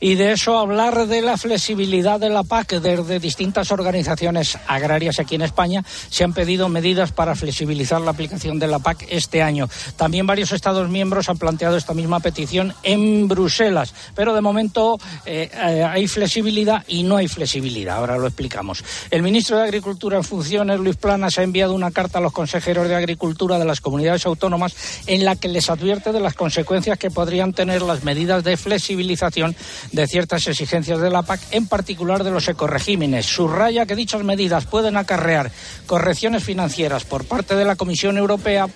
y 0.00 0.14
de 0.14 0.32
eso 0.32 0.58
hablar 0.58 1.06
de 1.06 1.22
la 1.22 1.36
flexibilidad 1.36 2.20
de 2.20 2.30
la 2.30 2.42
PAC. 2.42 2.80
Desde 2.80 3.18
distintas 3.18 3.70
organizaciones 3.70 4.58
agrarias 4.66 5.18
aquí 5.18 5.34
en 5.34 5.42
España 5.42 5.84
se 6.10 6.24
han 6.24 6.32
pedido 6.32 6.68
medidas 6.68 7.12
para 7.12 7.34
flexibilizar 7.34 8.00
la 8.00 8.10
aplicación 8.10 8.58
de 8.58 8.66
la 8.66 8.78
PAC 8.78 9.06
este 9.08 9.42
año. 9.42 9.68
También 9.96 10.26
varios 10.26 10.52
Estados 10.52 10.88
miembros 10.88 11.28
han 11.28 11.38
planteado 11.38 11.76
esta 11.76 11.94
misma 11.94 12.20
petición 12.20 12.74
en 12.82 13.28
Bruselas, 13.28 13.94
pero 14.14 14.34
de 14.34 14.40
momento 14.40 14.98
eh, 15.24 15.50
eh, 15.52 15.84
hay 15.84 16.06
flexibilidad 16.08 16.84
y 16.88 17.02
no 17.02 17.16
hay 17.16 17.28
flexibilidad. 17.28 17.96
Ahora 17.96 18.18
lo 18.18 18.26
explicamos. 18.26 18.84
El 19.10 19.22
ministro 19.22 19.56
de 19.56 19.64
Agricultura 19.64 20.16
en 20.16 20.24
funciones, 20.24 20.80
Luis 20.80 20.96
Planas, 20.96 21.38
ha 21.38 21.42
enviado 21.42 21.74
una 21.74 21.90
carta 21.90 22.18
a 22.18 22.22
los 22.22 22.32
consejeros 22.32 22.88
de 22.88 22.94
Agricultura 22.94 23.58
de 23.58 23.64
las 23.64 23.80
comunidades 23.80 24.26
autónomas 24.26 24.74
en 25.06 25.24
la 25.24 25.36
que 25.36 25.48
les 25.48 25.70
advierte 25.70 26.12
de 26.12 26.20
las 26.20 26.34
consecuencias 26.34 26.98
que 26.98 27.10
podrían 27.10 27.52
tener 27.52 27.82
las 27.82 28.04
medidas 28.04 28.44
de 28.44 28.56
flexibilización 28.56 29.54
de 29.92 30.06
ciertas 30.06 30.46
exigencias 30.46 31.00
de 31.00 31.10
la 31.10 31.22
PAC, 31.22 31.40
en 31.50 31.66
particular 31.66 32.24
de 32.24 32.30
los 32.30 32.48
ecoregímenes. 32.48 33.26
Subraya 33.26 33.86
que 33.86 33.96
dichas 33.96 34.22
medidas 34.24 34.66
pueden 34.66 34.96
acarrear 34.96 35.50
correcciones 35.86 36.44
financieras 36.44 37.04
por 37.04 37.24
parte 37.24 37.56
de 37.56 37.64
la 37.64 37.76
Comisión 37.76 38.16
Europea 38.16 38.68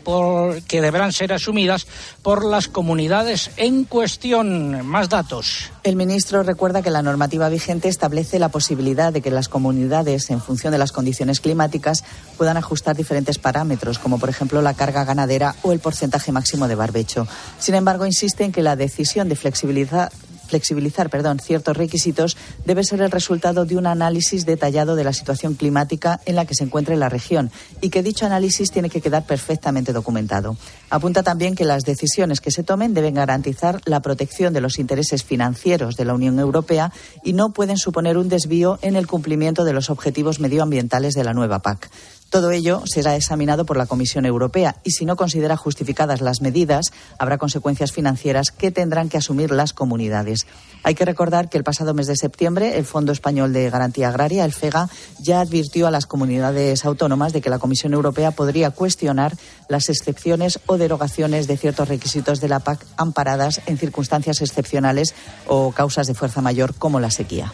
que 0.68 0.80
deberán 0.80 1.12
ser 1.12 1.32
asumidas 1.32 1.86
por 2.22 2.44
las 2.44 2.68
comunidades 2.68 3.50
en 3.56 3.84
cuestión. 3.84 4.86
Más 4.86 5.08
datos. 5.08 5.70
El 5.82 5.96
ministro 5.96 6.42
recuerda 6.42 6.82
que 6.82 6.90
la 6.90 7.02
normativa 7.02 7.48
vigente 7.48 7.88
establece 7.88 8.38
la 8.38 8.50
posibilidad 8.50 9.12
de 9.12 9.22
que 9.22 9.30
las 9.30 9.48
comunidades, 9.48 10.30
en 10.30 10.40
función 10.40 10.72
de 10.72 10.78
las 10.78 10.92
condiciones 10.92 11.40
climáticas, 11.40 12.04
puedan 12.36 12.56
ajustar 12.56 12.96
diferentes 12.96 13.38
parámetros, 13.38 13.98
como 13.98 14.18
por 14.18 14.28
ejemplo 14.28 14.60
la 14.62 14.74
carga 14.74 15.04
ganadera 15.04 15.54
o 15.62 15.72
el 15.72 15.80
porcentaje 15.80 16.32
máximo 16.32 16.68
de 16.68 16.74
barbecho. 16.74 17.26
Sin 17.58 17.74
embargo, 17.74 18.06
insiste 18.06 18.44
en 18.44 18.52
que 18.52 18.62
la 18.62 18.76
decisión 18.76 19.28
de 19.28 19.36
flexibilizar 19.36 20.12
flexibilizar 20.50 21.08
perdón, 21.08 21.38
ciertos 21.38 21.76
requisitos 21.76 22.36
debe 22.66 22.84
ser 22.84 23.00
el 23.00 23.10
resultado 23.10 23.64
de 23.64 23.76
un 23.76 23.86
análisis 23.86 24.44
detallado 24.44 24.96
de 24.96 25.04
la 25.04 25.12
situación 25.12 25.54
climática 25.54 26.20
en 26.26 26.34
la 26.34 26.44
que 26.44 26.54
se 26.54 26.64
encuentra 26.64 26.94
la 26.96 27.08
región 27.08 27.50
y 27.80 27.88
que 27.88 28.02
dicho 28.02 28.26
análisis 28.26 28.70
tiene 28.70 28.90
que 28.90 29.00
quedar 29.00 29.24
perfectamente 29.24 29.92
documentado. 29.92 30.56
Apunta 30.90 31.22
también 31.22 31.54
que 31.54 31.64
las 31.64 31.84
decisiones 31.84 32.40
que 32.40 32.50
se 32.50 32.64
tomen 32.64 32.94
deben 32.94 33.14
garantizar 33.14 33.80
la 33.84 34.00
protección 34.00 34.52
de 34.52 34.60
los 34.60 34.78
intereses 34.78 35.24
financieros 35.24 35.96
de 35.96 36.04
la 36.04 36.14
Unión 36.14 36.38
Europea 36.38 36.92
y 37.24 37.32
no 37.32 37.52
pueden 37.52 37.78
suponer 37.78 38.18
un 38.18 38.28
desvío 38.28 38.78
en 38.82 38.96
el 38.96 39.06
cumplimiento 39.06 39.64
de 39.64 39.72
los 39.72 39.88
objetivos 39.88 40.40
medioambientales 40.40 41.14
de 41.14 41.24
la 41.24 41.32
nueva 41.32 41.60
PAC. 41.60 41.90
Todo 42.30 42.52
ello 42.52 42.84
será 42.86 43.16
examinado 43.16 43.66
por 43.66 43.76
la 43.76 43.86
Comisión 43.86 44.24
Europea 44.24 44.76
y 44.84 44.92
si 44.92 45.04
no 45.04 45.16
considera 45.16 45.56
justificadas 45.56 46.20
las 46.20 46.40
medidas, 46.40 46.92
habrá 47.18 47.38
consecuencias 47.38 47.90
financieras 47.90 48.52
que 48.52 48.70
tendrán 48.70 49.08
que 49.08 49.16
asumir 49.16 49.50
las 49.50 49.72
comunidades. 49.72 50.46
Hay 50.84 50.94
que 50.94 51.04
recordar 51.04 51.48
que 51.48 51.58
el 51.58 51.64
pasado 51.64 51.92
mes 51.92 52.06
de 52.06 52.14
septiembre 52.14 52.78
el 52.78 52.84
Fondo 52.84 53.10
Español 53.10 53.52
de 53.52 53.68
Garantía 53.68 54.10
Agraria, 54.10 54.44
el 54.44 54.52
FEGA, 54.52 54.88
ya 55.18 55.40
advirtió 55.40 55.88
a 55.88 55.90
las 55.90 56.06
comunidades 56.06 56.84
autónomas 56.84 57.32
de 57.32 57.40
que 57.40 57.50
la 57.50 57.58
Comisión 57.58 57.94
Europea 57.94 58.30
podría 58.30 58.70
cuestionar 58.70 59.36
las 59.68 59.88
excepciones 59.88 60.60
o 60.66 60.78
derogaciones 60.78 61.48
de 61.48 61.56
ciertos 61.56 61.88
requisitos 61.88 62.40
de 62.40 62.48
la 62.48 62.60
PAC 62.60 62.86
amparadas 62.96 63.60
en 63.66 63.76
circunstancias 63.76 64.40
excepcionales 64.40 65.16
o 65.48 65.72
causas 65.72 66.06
de 66.06 66.14
fuerza 66.14 66.40
mayor 66.40 66.76
como 66.76 67.00
la 67.00 67.10
sequía. 67.10 67.52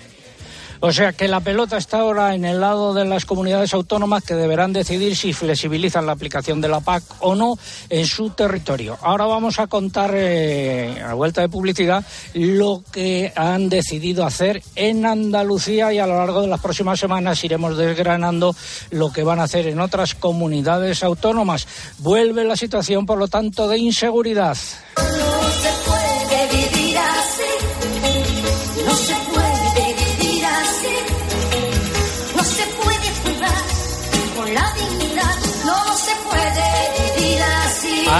O 0.81 0.93
sea 0.93 1.13
que 1.13 1.29
la 1.29 1.41
pelota 1.41 1.77
está 1.77 2.01
ahora 2.01 2.35
en 2.35 2.45
el 2.45 2.61
lado 2.61 2.95
de 2.95 3.05
las 3.05 3.25
comunidades 3.25 3.73
autónomas 3.75 4.23
que 4.23 4.35
deberán 4.35 4.73
decidir 4.73 5.17
si 5.17 5.33
flexibilizan 5.33 6.07
la 6.07 6.13
aplicación 6.13 6.61
de 6.61 6.69
la 6.69 6.81
PAC 6.81 7.03
o 7.21 7.35
no 7.35 7.59
en 7.89 8.07
su 8.07 8.31
territorio. 8.31 8.99
Ahora 9.03 9.27
vamos 9.27 9.59
a 9.59 9.67
contar 9.67 10.13
eh, 10.15 11.03
a 11.03 11.15
vuelta 11.15 11.41
de 11.41 11.49
publicidad 11.49 12.05
lo 12.35 12.83
que 12.93 13.33
han 13.35 13.69
decidido 13.69 14.25
hacer 14.25 14.63
en 14.75 15.07
Andalucía 15.07 15.93
y 15.93 15.99
a 15.99 16.07
lo 16.07 16.17
largo 16.17 16.43
de 16.43 16.49
las 16.49 16.61
próximas 16.61 16.99
semanas 16.99 17.43
iremos 17.45 17.77
desgranando 17.77 18.55
lo 18.91 19.13
que 19.13 19.23
van 19.23 19.41
a 19.41 19.45
hacer 19.45 19.67
en 19.67 19.81
otras 19.81 20.15
comunidades 20.15 21.03
autónomas. 21.03 21.67
Vuelve 21.99 22.45
la 22.45 22.57
situación, 22.57 23.07
por 23.07 23.19
lo 23.19 23.29
tanto, 23.29 23.69
de 23.69 23.79
inseguridad. 23.79 24.57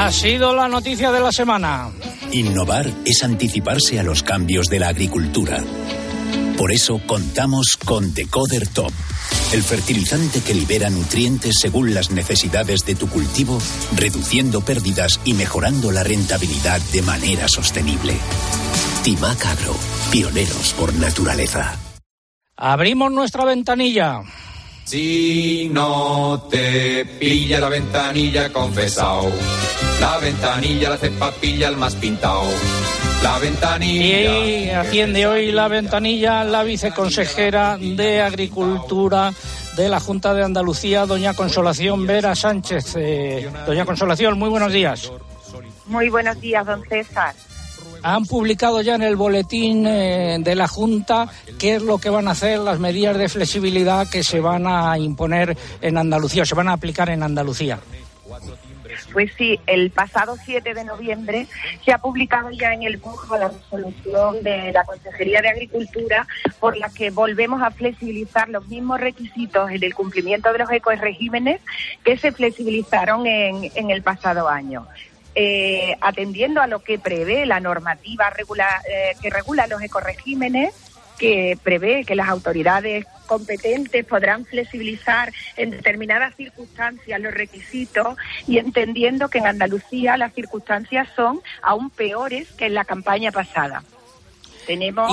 Ha 0.07 0.13
sido 0.13 0.55
la 0.55 0.69
noticia 0.69 1.11
de 1.11 1.19
la 1.19 1.33
semana. 1.33 1.91
Innovar 2.31 2.87
es 3.05 3.25
anticiparse 3.25 3.99
a 3.99 4.05
los 4.05 4.23
cambios 4.23 4.69
de 4.69 4.79
la 4.79 4.87
agricultura. 4.87 5.65
Por 6.57 6.71
eso 6.71 7.01
contamos 7.05 7.77
con 7.77 8.15
Decoder 8.15 8.69
Top, 8.69 8.93
el 9.53 9.65
fertilizante 9.65 10.43
que 10.43 10.55
libera 10.55 10.91
nutrientes 10.91 11.59
según 11.59 11.93
las 11.93 12.13
necesidades 12.13 12.87
de 12.87 12.95
tu 12.95 13.09
cultivo, 13.09 13.59
reduciendo 13.97 14.61
pérdidas 14.61 15.19
y 15.25 15.35
mejorando 15.35 15.91
la 15.91 16.05
rentabilidad 16.05 16.81
de 16.93 17.03
manera 17.03 17.49
sostenible. 17.49 18.15
Timac 19.03 19.45
Agro, 19.45 19.75
pioneros 20.13 20.73
por 20.79 20.95
naturaleza. 20.95 21.81
Abrimos 22.57 23.11
nuestra 23.11 23.45
ventanilla. 23.45 24.23
Si 24.87 25.69
no 25.73 26.47
te 26.49 27.05
pilla 27.19 27.59
la 27.59 27.69
ventanilla 27.69 28.53
confesao, 28.53 29.33
la 30.01 30.19
ventanilla 30.19 30.91
la 30.91 30.95
hace 30.95 31.11
papilla 31.11 31.69
el 31.69 31.77
más 31.77 31.97
pintao. 31.97 32.45
la 33.21 33.37
ventanilla. 33.41 34.47
Y 34.47 34.71
atiende 34.71 35.27
hoy 35.27 35.51
la 35.51 35.67
ventanilla 35.67 36.45
la 36.45 36.63
viceconsejera 36.63 37.79
de 37.79 38.23
Agricultura 38.23 39.33
de 39.77 39.89
la 39.89 39.99
Junta 39.99 40.33
de 40.35 40.45
Andalucía, 40.45 41.05
doña 41.05 41.35
Consolación 41.35 42.07
Vera 42.07 42.37
Sánchez. 42.37 42.95
Eh, 42.97 43.51
doña 43.67 43.85
Consolación, 43.85 44.39
muy 44.39 44.51
buenos 44.51 44.73
días. 44.73 45.11
Muy 45.87 46.11
buenos 46.11 46.41
días, 46.41 46.65
don 46.65 46.85
César. 46.85 47.35
Han 48.09 48.25
publicado 48.25 48.83
ya 48.83 48.95
en 48.95 49.03
el 49.03 49.17
boletín 49.17 49.85
eh, 49.85 50.37
de 50.39 50.55
la 50.55 50.69
Junta 50.69 51.29
qué 51.59 51.75
es 51.75 51.83
lo 51.83 51.99
que 51.99 52.09
van 52.09 52.29
a 52.29 52.31
hacer, 52.31 52.61
las 52.61 52.79
medidas 52.79 53.19
de 53.19 53.29
flexibilidad 53.29 54.09
que 54.09 54.23
se 54.23 54.39
van 54.39 54.65
a 54.69 54.97
imponer 54.97 55.57
en 55.81 55.99
Andalucía, 55.99 56.45
o 56.45 56.47
se 56.47 56.55
van 56.55 56.69
a 56.69 56.75
aplicar 56.75 57.09
en 57.09 57.25
Andalucía. 57.25 57.81
Pues 59.13 59.33
sí, 59.37 59.59
el 59.67 59.91
pasado 59.91 60.37
7 60.45 60.73
de 60.73 60.85
noviembre 60.85 61.49
se 61.85 61.91
ha 61.91 61.99
publicado 61.99 62.53
ya 62.53 62.73
en 62.73 62.85
el 62.85 62.99
BUJ 62.99 63.41
la 63.41 63.49
resolución 63.49 64.41
de 64.41 64.71
la 64.73 64.85
Consejería 64.85 65.43
de 65.43 65.49
Agricultura 65.49 66.29
por 66.61 66.77
la 66.77 66.89
que 66.91 67.11
volvemos 67.11 67.61
a 67.61 67.73
flexibilizar 67.73 68.49
los 68.49 68.69
mismos 68.69 69.01
requisitos 69.01 69.69
en 69.73 69.83
el 69.83 69.97
cumplimiento 69.97 70.53
de 70.53 70.59
los 70.59 70.71
ecoregímenes 70.71 71.61
que 72.05 72.17
se 72.17 72.31
flexibilizaron 72.31 73.27
en, 73.27 73.69
en 73.75 73.91
el 73.91 74.03
pasado 74.03 74.49
año. 74.49 74.87
Eh, 75.39 75.95
atendiendo 76.01 76.63
a 76.63 76.67
lo 76.67 76.83
que 76.83 76.99
prevé 76.99 77.45
la 77.45 77.61
normativa 77.61 78.31
regula- 78.31 78.81
eh, 78.91 79.15
que 79.21 79.29
regula 79.29 79.67
los 79.67 79.83
ecoregímenes, 79.83 80.73
que 81.19 81.59
prevé 81.63 82.05
que 82.07 82.15
las 82.15 82.29
autoridades 82.31 83.05
competentes 83.27 84.07
podrán 84.07 84.47
flexibilizar 84.47 85.31
en 85.59 85.73
determinadas 85.73 86.35
circunstancias 86.37 87.21
los 87.21 87.35
requisitos 87.35 88.17
y 88.47 88.57
entendiendo 88.57 89.29
que 89.29 89.37
en 89.39 89.47
Andalucía 89.47 90.17
las 90.17 90.33
circunstancias 90.33 91.07
son 91.15 91.43
aún 91.61 91.91
peores 91.91 92.49
que 92.53 92.65
en 92.67 92.75
la 92.75 92.87
campaña 92.87 93.31
pasada. 93.31 93.83
Tenemos... 94.67 95.13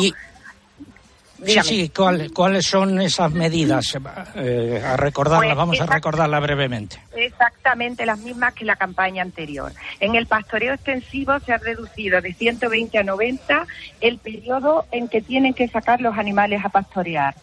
Dígame. 1.40 1.68
sí, 1.68 1.90
¿cuál- 1.90 2.32
¿cuáles 2.34 2.66
son 2.66 3.02
esas 3.02 3.32
medidas? 3.32 3.98
Eh, 4.36 4.82
a 4.86 4.96
recordarlas, 4.96 5.48
Pues 5.50 5.58
vamos 5.58 5.82
a 5.82 5.86
recordarlas 5.86 6.42
brevemente. 6.42 7.02
Exactamente 7.16 8.06
las 8.06 8.20
mismas 8.20 8.54
que 8.54 8.64
la 8.66 8.76
campaña 8.76 9.22
anterior. 9.24 9.72
En 10.00 10.16
el 10.16 10.26
pastoreo 10.28 10.74
extensivo 10.74 11.40
se 11.42 11.52
ha 11.54 11.58
reducido 11.58 12.22
de 12.22 12.34
120 12.34 12.98
a 12.98 13.04
90 13.04 13.68
el 14.00 14.20
periodo 14.20 14.86
en 14.92 15.08
que 15.10 15.22
tienen 15.22 15.54
que 15.54 15.68
sacar 15.68 16.00
los 16.02 16.18
animales 16.18 16.64
a 16.64 16.70
pastorear. 16.70 17.36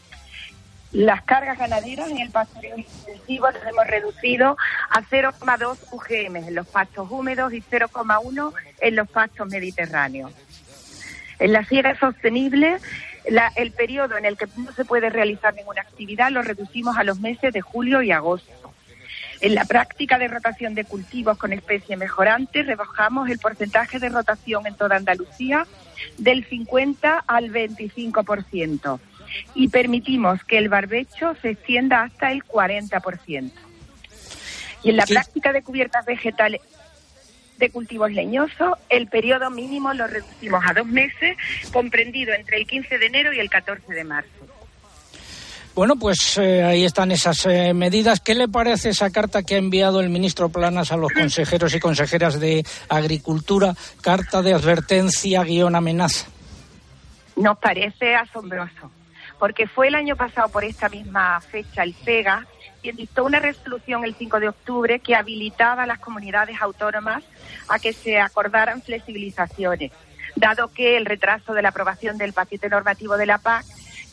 Las 0.93 1.23
cargas 1.23 1.57
ganaderas 1.59 2.11
en 2.11 2.19
el 2.19 2.31
pastoreo 2.31 2.77
extensivo 2.77 3.49
las 3.51 3.63
hemos 3.65 3.87
reducido 3.87 4.57
a 4.91 5.03
0,2 5.03 5.79
UGM 5.93 6.37
en 6.49 6.55
los 6.55 6.67
pastos 6.67 7.09
húmedos 7.11 7.53
y 7.53 7.61
0,1 7.61 8.53
en 8.81 8.97
los 8.97 9.09
pastos 9.09 9.47
mediterráneos. 9.49 10.33
En 11.39 11.53
la 11.53 11.65
siega 11.65 11.97
sostenible, 11.99 12.79
la- 13.29 13.53
el 13.57 13.73
periodo 13.73 14.17
en 14.17 14.25
el 14.25 14.37
que 14.37 14.47
no 14.57 14.73
se 14.73 14.85
puede 14.85 15.11
realizar 15.11 15.55
ninguna 15.55 15.83
actividad 15.83 16.31
lo 16.31 16.43
reducimos 16.43 16.97
a 16.97 17.05
los 17.05 17.21
meses 17.21 17.53
de 17.53 17.61
julio 17.61 18.03
y 18.03 18.11
agosto. 18.13 18.51
En 19.41 19.55
la 19.55 19.65
práctica 19.65 20.19
de 20.19 20.29
rotación 20.29 20.75
de 20.75 20.85
cultivos 20.85 21.39
con 21.39 21.53
especie 21.53 21.97
mejorante, 21.97 22.63
rebajamos 22.63 23.31
el 23.31 23.39
porcentaje 23.39 23.99
de 23.99 24.11
rotación 24.11 24.67
en 24.67 24.75
toda 24.75 24.97
Andalucía 24.97 25.67
del 26.19 26.45
50 26.45 27.25
al 27.27 27.51
25% 27.51 29.01
y 29.55 29.69
permitimos 29.69 30.43
que 30.45 30.59
el 30.59 30.69
barbecho 30.69 31.35
se 31.41 31.51
extienda 31.51 32.03
hasta 32.03 32.33
el 32.33 32.45
40%. 32.45 33.53
Y 34.83 34.91
en 34.91 34.97
la 34.97 35.07
Sí. 35.07 35.15
práctica 35.15 35.53
de 35.53 35.63
cubiertas 35.63 36.05
vegetales 36.05 36.61
de 37.61 37.71
cultivos 37.71 38.11
leñosos, 38.11 38.73
el 38.89 39.07
periodo 39.07 39.51
mínimo 39.51 39.95
lo 39.95 40.09
reducimos 40.09 40.65
a 40.67 40.73
dos 40.73 40.87
meses, 40.87 41.37
comprendido 41.73 42.35
entre 42.35 42.57
el 42.57 42.67
15 42.67 42.99
de 42.99 43.07
enero 43.07 43.33
y 43.33 43.39
el 43.39 43.49
14 43.49 43.93
de 43.93 44.03
marzo. 44.03 44.29
Bueno, 45.75 45.95
pues 45.97 46.37
eh, 46.39 46.65
ahí 46.65 46.85
están 46.85 47.13
esas 47.13 47.47
eh, 47.47 47.73
medidas. 47.73 48.21
¿Qué 48.21 48.35
le 48.35 48.49
parece 48.49 48.89
esa 48.89 49.11
carta 49.11 49.45
que 49.45 49.55
ha 49.55 49.59
enviado 49.59 50.01
el 50.01 50.09
ministro 50.09 50.49
Planas 50.49 50.91
a 50.91 50.97
los 50.97 51.13
consejeros 51.13 51.73
y 51.75 51.81
consejeras 51.81 52.41
de 52.41 52.65
Agricultura? 52.89 53.75
Carta 54.03 54.43
de 54.43 54.53
advertencia 54.53 55.45
guion 55.45 55.77
amenaza. 55.77 56.27
Nos 57.37 57.57
parece 57.59 58.17
asombroso, 58.17 58.91
porque 59.39 59.69
fue 59.69 59.89
el 59.89 59.95
año 59.95 60.17
pasado 60.17 60.49
por 60.49 60.65
esta 60.65 60.89
misma 60.89 61.41
fecha 61.41 61.85
el 61.85 61.95
quien 61.95 62.27
dictó 62.83 63.25
una 63.25 63.41
resolución 63.41 64.05
el 64.05 64.15
5 64.15 64.41
de 64.41 64.49
octubre 64.49 65.01
que 65.01 65.15
habilitaba 65.15 65.85
a 65.85 65.87
las 65.87 65.99
comunidades 65.99 66.61
autónomas 66.61 67.23
a 67.69 67.79
que 67.79 67.93
se 67.93 68.19
acordaran 68.19 68.83
flexibilizaciones, 68.83 69.93
dado 70.37 70.69
que 70.69 70.97
el 70.97 71.07
retraso 71.07 71.55
de 71.55 71.63
la 71.63 71.71
aprobación 71.71 72.19
del 72.19 72.33
paquete 72.33 72.69
normativo 72.69 73.17
de 73.17 73.27
la 73.27 73.39
PAC 73.39 73.65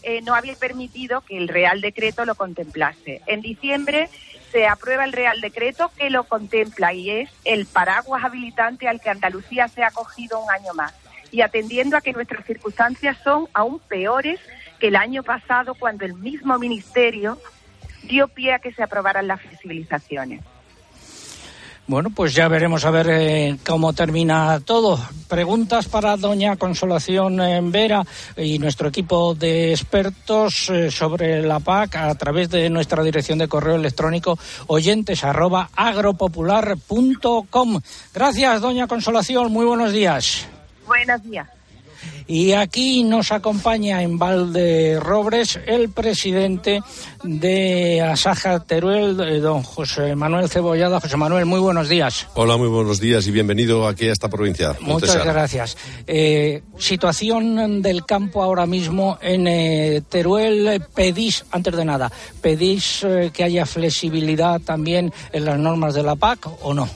eh, 0.03 0.21
no 0.21 0.35
había 0.35 0.55
permitido 0.55 1.21
que 1.21 1.37
el 1.37 1.47
Real 1.47 1.81
Decreto 1.81 2.25
lo 2.25 2.35
contemplase. 2.35 3.21
En 3.25 3.41
diciembre 3.41 4.09
se 4.51 4.67
aprueba 4.67 5.03
el 5.03 5.11
Real 5.11 5.41
Decreto 5.41 5.91
que 5.97 6.09
lo 6.09 6.23
contempla 6.23 6.93
y 6.93 7.09
es 7.09 7.29
el 7.43 7.65
paraguas 7.65 8.23
habilitante 8.23 8.87
al 8.87 9.01
que 9.01 9.09
Andalucía 9.09 9.67
se 9.67 9.83
ha 9.83 9.87
acogido 9.87 10.39
un 10.39 10.49
año 10.49 10.73
más. 10.73 10.93
Y 11.31 11.41
atendiendo 11.41 11.97
a 11.97 12.01
que 12.01 12.13
nuestras 12.13 12.45
circunstancias 12.45 13.17
son 13.23 13.47
aún 13.53 13.79
peores 13.79 14.39
que 14.79 14.87
el 14.87 14.95
año 14.95 15.23
pasado 15.23 15.75
cuando 15.75 16.05
el 16.05 16.13
mismo 16.13 16.57
Ministerio 16.57 17.37
dio 18.03 18.27
pie 18.27 18.53
a 18.53 18.59
que 18.59 18.71
se 18.73 18.83
aprobaran 18.83 19.27
las 19.27 19.41
flexibilizaciones. 19.41 20.41
Bueno, 21.87 22.09
pues 22.09 22.33
ya 22.33 22.49
veremos 22.49 22.83
a 22.83 22.91
ver 22.91 23.07
eh, 23.09 23.57
cómo 23.65 23.93
termina 23.93 24.59
todo. 24.59 24.99
Preguntas 25.29 25.87
para 25.87 26.17
doña 26.17 26.57
Consolación 26.57 27.39
eh, 27.39 27.61
Vera 27.63 28.03
y 28.35 28.59
nuestro 28.59 28.89
equipo 28.89 29.33
de 29.33 29.71
expertos 29.71 30.69
eh, 30.69 30.91
sobre 30.91 31.41
la 31.43 31.61
PAC 31.61 31.95
a 31.95 32.15
través 32.15 32.49
de 32.49 32.69
nuestra 32.69 33.01
dirección 33.03 33.39
de 33.39 33.47
correo 33.47 33.75
electrónico 33.75 34.37
oyentes 34.67 35.23
arroba. 35.23 35.69
Gracias, 38.13 38.61
doña 38.61 38.87
Consolación. 38.87 39.49
Muy 39.53 39.65
buenos 39.65 39.93
días. 39.93 40.45
Buenos 40.85 41.23
días. 41.23 41.56
Y 42.27 42.53
aquí 42.53 43.03
nos 43.03 43.31
acompaña 43.31 44.03
en 44.03 44.17
Valderrobres 44.17 45.59
el 45.65 45.89
presidente 45.89 46.81
de 47.23 48.01
Asaja 48.01 48.59
Teruel, 48.59 49.19
eh, 49.19 49.39
don 49.39 49.63
José 49.63 50.15
Manuel 50.15 50.49
Cebollada. 50.49 50.99
José 50.99 51.17
Manuel, 51.17 51.45
muy 51.45 51.59
buenos 51.59 51.89
días. 51.89 52.27
Hola, 52.33 52.57
muy 52.57 52.67
buenos 52.67 52.99
días 52.99 53.27
y 53.27 53.31
bienvenido 53.31 53.87
aquí 53.87 54.07
a 54.07 54.11
esta 54.11 54.29
provincia. 54.29 54.75
Muchas 54.81 55.23
gracias. 55.23 55.77
Eh, 56.05 56.63
situación 56.77 57.81
del 57.81 58.05
campo 58.05 58.43
ahora 58.43 58.65
mismo 58.65 59.17
en 59.21 59.47
eh, 59.47 60.01
Teruel. 60.09 60.81
Pedís, 60.93 61.45
antes 61.51 61.75
de 61.75 61.85
nada, 61.85 62.11
pedís 62.41 63.03
eh, 63.03 63.31
que 63.33 63.43
haya 63.43 63.65
flexibilidad 63.65 64.59
también 64.61 65.13
en 65.31 65.45
las 65.45 65.57
normas 65.57 65.93
de 65.93 66.03
la 66.03 66.15
PAC 66.15 66.47
o 66.61 66.73
no? 66.73 66.89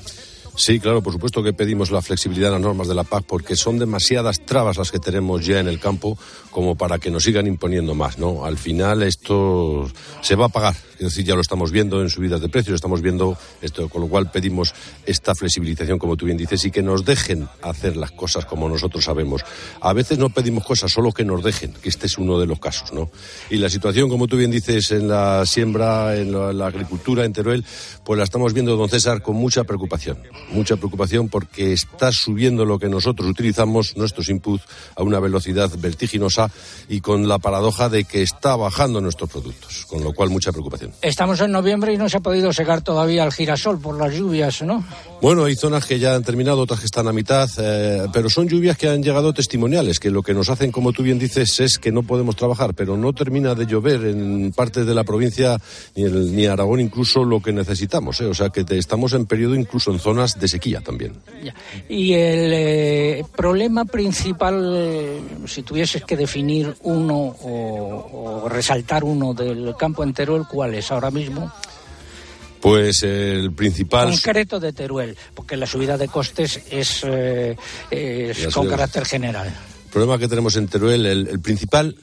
Sí, 0.56 0.80
claro, 0.80 1.02
por 1.02 1.14
supuesto 1.14 1.42
que 1.42 1.54
pedimos 1.54 1.92
la 1.92 2.02
flexibilidad 2.02 2.50
en 2.50 2.54
las 2.56 2.62
normas 2.62 2.88
de 2.88 2.96
la 2.96 3.06
PAC 3.06 3.24
porque 3.26 3.56
son 3.56 3.80
demasiadas 3.80 4.46
trabas 4.46 4.78
las 4.78 4.92
que 4.92 5.00
tenemos 5.00 5.46
ya 5.46 5.60
en 5.60 5.68
el 5.68 5.80
campo 5.80 6.18
como 6.52 6.76
para 6.76 7.00
que 7.00 7.10
nos 7.10 7.24
sigan 7.24 7.48
imponiendo 7.48 7.96
más, 7.96 8.20
¿no? 8.20 8.46
Al 8.46 8.58
final 8.58 9.02
esto 9.04 9.90
se 10.22 10.36
va 10.36 10.46
a 10.46 10.50
pagar, 10.50 10.76
es 10.94 11.00
decir, 11.00 11.26
ya 11.26 11.34
lo 11.34 11.42
estamos 11.42 11.72
viendo 11.72 12.02
en 12.02 12.10
subidas 12.10 12.42
de 12.42 12.50
precios, 12.50 12.76
estamos 12.76 13.02
viendo 13.02 13.38
esto, 13.62 13.90
con 13.90 14.02
lo 14.02 14.08
cual 14.08 14.30
pedimos 14.30 14.74
esta 15.06 15.34
flexibilización, 15.34 15.98
como 15.98 16.18
tú 16.18 16.26
bien 16.26 16.38
dices, 16.38 16.64
y 16.66 16.72
que 16.72 16.84
nos 16.84 17.06
dejen 17.06 17.48
hacer 17.62 17.96
las 17.96 18.12
cosas 18.12 18.46
como 18.46 18.68
nosotros 18.68 19.06
sabemos. 19.06 19.44
A 19.80 19.94
veces 19.94 20.18
no 20.18 20.30
pedimos 20.30 20.66
cosas, 20.66 20.92
solo 20.92 21.12
que 21.12 21.24
nos 21.24 21.42
dejen, 21.42 21.74
que 21.74 21.90
este 21.90 22.08
es 22.08 22.18
uno 22.18 22.38
de 22.38 22.46
los 22.46 22.60
casos, 22.60 22.92
¿no? 22.92 23.10
Y 23.50 23.56
la 23.56 23.70
situación, 23.70 24.10
como 24.10 24.28
tú 24.28 24.38
bien 24.38 24.52
dices, 24.52 24.92
en 24.92 25.08
la 25.08 25.46
siembra, 25.46 26.18
en 26.18 26.34
la, 26.34 26.52
la 26.52 26.68
agricultura, 26.68 27.24
en 27.24 27.34
Teruel, 27.34 27.66
pues 28.04 28.18
la 28.18 28.26
estamos 28.26 28.54
viendo, 28.54 28.76
don 28.76 28.90
César, 28.90 29.22
con 29.22 29.38
mucha 29.38 29.64
preocupación. 29.64 30.18
Mucha 30.52 30.76
preocupación 30.76 31.30
porque 31.30 31.72
está 31.72 32.12
subiendo 32.12 32.66
lo 32.66 32.78
que 32.78 32.90
nosotros 32.90 33.30
utilizamos, 33.30 33.96
nuestros 33.96 34.28
inputs, 34.28 34.66
a 34.96 35.04
una 35.04 35.20
velocidad 35.20 35.72
vertiginosa 35.78 36.41
y 36.90 37.02
con 37.02 37.28
la 37.28 37.40
paradoja 37.40 37.90
de 37.90 38.04
que 38.06 38.22
está 38.22 38.56
bajando 38.56 39.02
nuestros 39.02 39.30
productos, 39.30 39.86
con 39.88 40.04
lo 40.04 40.14
cual 40.14 40.30
mucha 40.30 40.52
preocupación. 40.52 40.92
Estamos 41.02 41.40
en 41.42 41.52
noviembre 41.52 41.94
y 41.94 41.98
no 41.98 42.08
se 42.10 42.18
ha 42.18 42.22
podido 42.22 42.54
secar 42.54 42.82
todavía 42.82 43.24
el 43.24 43.32
girasol 43.32 43.80
por 43.80 43.98
las 43.98 44.14
lluvias, 44.14 44.62
¿no? 44.62 44.84
Bueno, 45.22 45.46
hay 45.46 45.56
zonas 45.56 45.86
que 45.86 46.00
ya 46.00 46.16
han 46.16 46.24
terminado, 46.24 46.62
otras 46.62 46.80
que 46.80 46.86
están 46.86 47.08
a 47.08 47.14
mitad, 47.14 47.50
eh, 47.60 48.08
pero 48.14 48.30
son 48.30 48.48
lluvias 48.48 48.78
que 48.78 48.90
han 48.90 49.04
llegado 49.04 49.34
testimoniales, 49.34 50.00
que 50.00 50.10
lo 50.10 50.24
que 50.24 50.34
nos 50.34 50.50
hacen, 50.50 50.72
como 50.72 50.92
tú 50.94 51.04
bien 51.04 51.20
dices, 51.20 51.60
es 51.60 51.78
que 51.80 51.92
no 51.92 52.04
podemos 52.04 52.36
trabajar, 52.36 52.74
pero 52.74 52.98
no 52.98 53.14
termina 53.14 53.54
de 53.56 53.66
llover 53.66 54.06
en 54.06 54.52
parte 54.56 54.84
de 54.86 54.94
la 54.96 55.04
provincia, 55.04 55.58
ni, 55.96 56.04
el- 56.04 56.36
ni 56.36 56.46
Aragón 56.46 56.80
incluso 56.80 57.24
lo 57.24 57.42
que 57.42 57.52
necesitamos, 57.54 58.20
¿eh? 58.22 58.26
o 58.26 58.34
sea 58.34 58.50
que 58.50 58.64
te- 58.64 58.78
estamos 58.78 59.14
en 59.14 59.26
periodo 59.26 59.56
incluso 59.56 59.92
en 59.92 60.00
zonas 60.00 60.40
de 60.40 60.48
sequía 60.48 60.82
también. 60.82 61.14
Y 61.88 62.14
el 62.14 62.52
eh, 62.54 63.24
problema 63.36 63.86
principal, 63.86 64.72
eh, 64.76 65.22
si 65.46 65.62
tuvieses 65.64 66.04
que 66.04 66.16
definir 66.18 66.31
uno 66.84 67.18
o, 67.18 68.44
o 68.44 68.50
resaltar 68.50 69.04
uno 69.04 69.34
del 69.34 69.76
campo 69.78 70.04
entero, 70.04 70.36
¿el 70.36 70.46
cuál 70.48 70.76
es 70.76 70.92
ahora 70.92 71.12
mismo? 71.12 71.52
Pues 72.62 73.02
el 73.04 73.54
principal... 73.54 74.12
Concreto 74.12 74.60
de 74.60 74.72
Teruel, 74.72 75.18
porque 75.34 75.58
la 75.58 75.66
subida 75.66 75.98
de 75.98 76.08
costes 76.08 76.62
es, 76.70 77.02
eh, 77.04 77.56
es 77.90 78.54
con 78.54 78.68
carácter 78.68 79.06
general. 79.06 79.48
El 79.48 79.92
problema 79.92 80.20
que 80.20 80.28
tenemos 80.28 80.56
en 80.56 80.68
Teruel, 80.68 81.06
el, 81.06 81.28
el 81.28 81.40
principal 81.40 81.96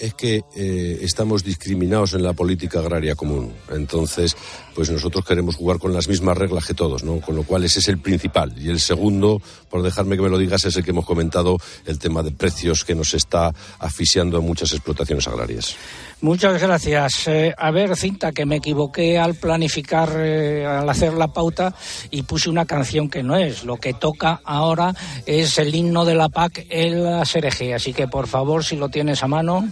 es 0.00 0.14
que 0.14 0.42
eh, 0.56 0.98
estamos 1.02 1.44
discriminados 1.44 2.14
en 2.14 2.22
la 2.22 2.32
política 2.32 2.80
agraria 2.80 3.14
común. 3.14 3.52
Entonces, 3.70 4.36
pues 4.74 4.90
nosotros 4.90 5.24
queremos 5.24 5.56
jugar 5.56 5.78
con 5.78 5.92
las 5.92 6.08
mismas 6.08 6.36
reglas 6.36 6.66
que 6.66 6.74
todos, 6.74 7.04
¿no? 7.04 7.20
Con 7.20 7.36
lo 7.36 7.42
cual 7.42 7.64
ese 7.64 7.80
es 7.80 7.88
el 7.88 7.98
principal. 7.98 8.54
Y 8.56 8.70
el 8.70 8.80
segundo, 8.80 9.42
por 9.68 9.82
dejarme 9.82 10.16
que 10.16 10.22
me 10.22 10.30
lo 10.30 10.38
digas, 10.38 10.64
es 10.64 10.76
el 10.76 10.84
que 10.84 10.90
hemos 10.90 11.04
comentado, 11.04 11.58
el 11.84 11.98
tema 11.98 12.22
de 12.22 12.32
precios 12.32 12.84
que 12.84 12.94
nos 12.94 13.14
está 13.14 13.52
asfixiando 13.78 14.38
en 14.38 14.46
muchas 14.46 14.72
explotaciones 14.72 15.28
agrarias. 15.28 15.76
Muchas 16.22 16.60
gracias. 16.60 17.28
Eh, 17.28 17.54
a 17.56 17.70
ver, 17.70 17.96
Cinta, 17.96 18.32
que 18.32 18.46
me 18.46 18.56
equivoqué 18.56 19.18
al 19.18 19.34
planificar, 19.34 20.10
eh, 20.16 20.66
al 20.66 20.88
hacer 20.88 21.14
la 21.14 21.28
pauta 21.28 21.74
y 22.10 22.22
puse 22.22 22.50
una 22.50 22.66
canción 22.66 23.08
que 23.08 23.22
no 23.22 23.36
es. 23.36 23.64
Lo 23.64 23.76
que 23.76 23.94
toca 23.94 24.40
ahora 24.44 24.94
es 25.26 25.58
el 25.58 25.74
himno 25.74 26.04
de 26.04 26.14
la 26.14 26.28
PAC 26.28 26.66
en 26.70 27.04
la 27.04 27.24
SRG. 27.24 27.74
Así 27.74 27.92
que, 27.92 28.08
por 28.08 28.26
favor, 28.26 28.64
si 28.64 28.76
lo 28.76 28.88
tienes 28.88 29.22
a 29.22 29.28
mano. 29.28 29.68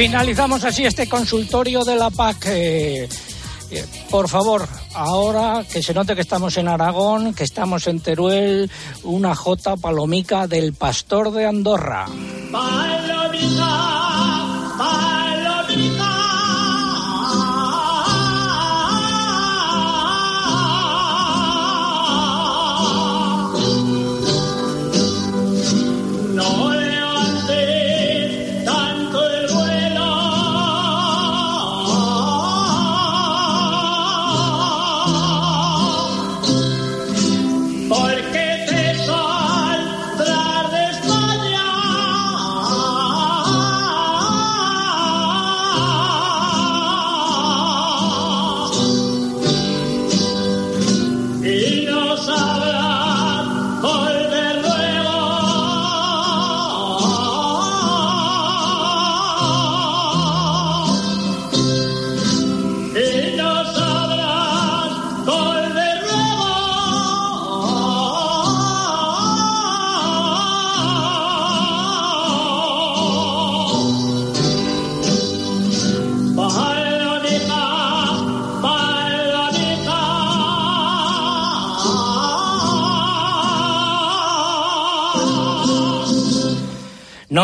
Finalizamos 0.00 0.64
así 0.64 0.86
este 0.86 1.06
consultorio 1.06 1.84
de 1.84 1.94
la 1.94 2.08
PAC. 2.08 2.46
Eh, 2.46 3.06
eh, 3.70 3.84
por 4.08 4.30
favor, 4.30 4.66
ahora 4.94 5.62
que 5.70 5.82
se 5.82 5.92
note 5.92 6.14
que 6.14 6.22
estamos 6.22 6.56
en 6.56 6.68
Aragón, 6.68 7.34
que 7.34 7.44
estamos 7.44 7.86
en 7.86 8.00
Teruel, 8.00 8.70
una 9.02 9.34
J 9.34 9.76
palomica 9.76 10.46
del 10.46 10.72
pastor 10.72 11.30
de 11.32 11.44
Andorra. 11.44 12.06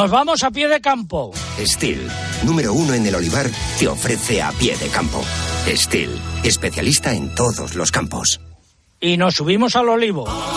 Nos 0.07 0.12
vamos 0.12 0.45
a 0.45 0.53
pie 0.53 0.69
de 0.69 0.81
campo. 0.81 1.33
Steel, 1.59 2.09
número 2.45 2.73
uno 2.73 2.95
en 2.95 3.05
el 3.07 3.16
olivar, 3.16 3.51
te 3.77 3.88
ofrece 3.88 4.40
a 4.40 4.53
pie 4.53 4.77
de 4.77 4.87
campo. 4.87 5.21
Steel, 5.66 6.16
especialista 6.45 7.12
en 7.12 7.35
todos 7.35 7.75
los 7.75 7.90
campos. 7.90 8.40
Y 9.01 9.16
nos 9.16 9.35
subimos 9.35 9.75
al 9.75 9.88
olivo. 9.88 10.29
Al 10.29 10.37
olivo, 10.37 10.56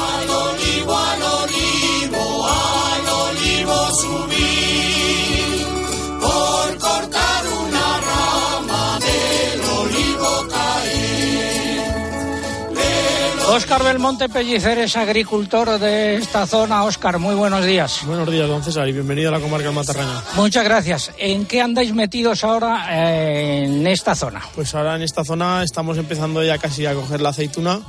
Óscar 13.49 13.83
Belmonte 13.83 14.29
Pellicer 14.29 14.77
es 14.77 14.95
agricultor 14.95 15.79
de 15.79 16.17
esta 16.17 16.45
zona. 16.45 16.83
Óscar, 16.83 17.17
muy 17.17 17.33
buenos 17.33 17.65
días. 17.65 18.01
Buenos 18.05 18.29
días, 18.29 18.47
don 18.47 18.63
César, 18.63 18.87
y 18.87 18.91
bienvenido 18.91 19.29
a 19.29 19.31
la 19.31 19.39
comarca 19.39 19.71
Matarraña. 19.71 20.21
Muchas 20.35 20.63
gracias. 20.63 21.11
¿En 21.17 21.47
qué 21.47 21.59
andáis 21.59 21.91
metidos 21.91 22.43
ahora 22.43 22.85
eh, 22.91 23.65
en 23.65 23.87
esta 23.87 24.13
zona? 24.13 24.43
Pues 24.53 24.75
ahora 24.75 24.95
en 24.95 25.01
esta 25.01 25.25
zona 25.25 25.63
estamos 25.63 25.97
empezando 25.97 26.43
ya 26.43 26.59
casi 26.59 26.85
a 26.85 26.93
coger 26.93 27.21
la 27.21 27.29
aceituna, 27.29 27.79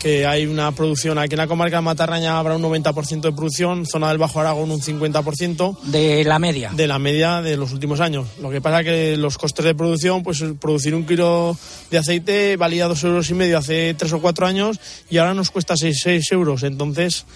que 0.00 0.26
hay 0.26 0.46
una 0.46 0.72
producción 0.72 1.18
aquí 1.18 1.34
en 1.34 1.38
la 1.38 1.46
comarca 1.46 1.76
de 1.76 1.82
Matarraña 1.82 2.38
habrá 2.38 2.56
un 2.56 2.62
90% 2.62 3.20
de 3.20 3.32
producción, 3.32 3.84
zona 3.84 4.08
del 4.08 4.16
Bajo 4.16 4.40
Aragón 4.40 4.70
un 4.70 4.80
50%. 4.80 5.78
De 5.82 6.24
la 6.24 6.38
media. 6.38 6.70
De 6.74 6.86
la 6.86 6.98
media 6.98 7.42
de 7.42 7.58
los 7.58 7.72
últimos 7.72 8.00
años. 8.00 8.26
Lo 8.40 8.50
que 8.50 8.62
pasa 8.62 8.82
que 8.82 9.18
los 9.18 9.36
costes 9.36 9.62
de 9.62 9.74
producción, 9.74 10.22
pues 10.22 10.42
producir 10.58 10.94
un 10.94 11.06
kilo 11.06 11.56
de 11.90 11.98
aceite 11.98 12.56
valía 12.56 12.88
dos 12.88 13.04
euros 13.04 13.28
y 13.28 13.34
medio 13.34 13.58
hace 13.58 13.92
tres 13.92 14.12
o 14.14 14.20
cuatro 14.20 14.46
años 14.46 14.80
y 15.10 15.18
ahora 15.18 15.34
nos 15.34 15.50
cuesta 15.50 15.76
seis, 15.76 16.00
seis 16.02 16.32
euros. 16.32 16.62
Entonces 16.62 17.26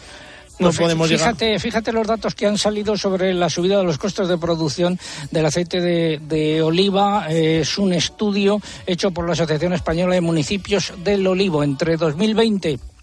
no 0.59 0.69
Pues 0.69 0.79
podemos 0.79 1.09
fíjate, 1.09 1.47
llegar. 1.47 1.61
Fíjate 1.61 1.93
los 1.93 2.07
datos 2.07 2.35
que 2.35 2.47
han 2.47 2.59
salido 2.59 2.97
sobre 2.97 3.35
la 3.35 3.51
subida 3.51 3.79
de 3.79 3.85
los 3.85 3.99
costes 3.99 4.29
de 4.29 4.39
producción 4.39 4.99
del 5.31 5.47
aceite 5.47 5.81
de, 5.81 6.21
de 6.23 6.63
oliva. 6.63 7.27
Eh, 7.29 7.61
es 7.61 7.79
un 7.79 7.93
estudio 7.93 8.61
hecho 8.87 9.11
por 9.11 9.27
la 9.27 9.33
Asociación 9.33 9.73
Española 9.73 10.15
de 10.15 10.21
Municipios 10.21 10.93
del 11.03 11.27
Olivo. 11.27 11.63
Entre 11.63 11.97
2020 11.97 12.94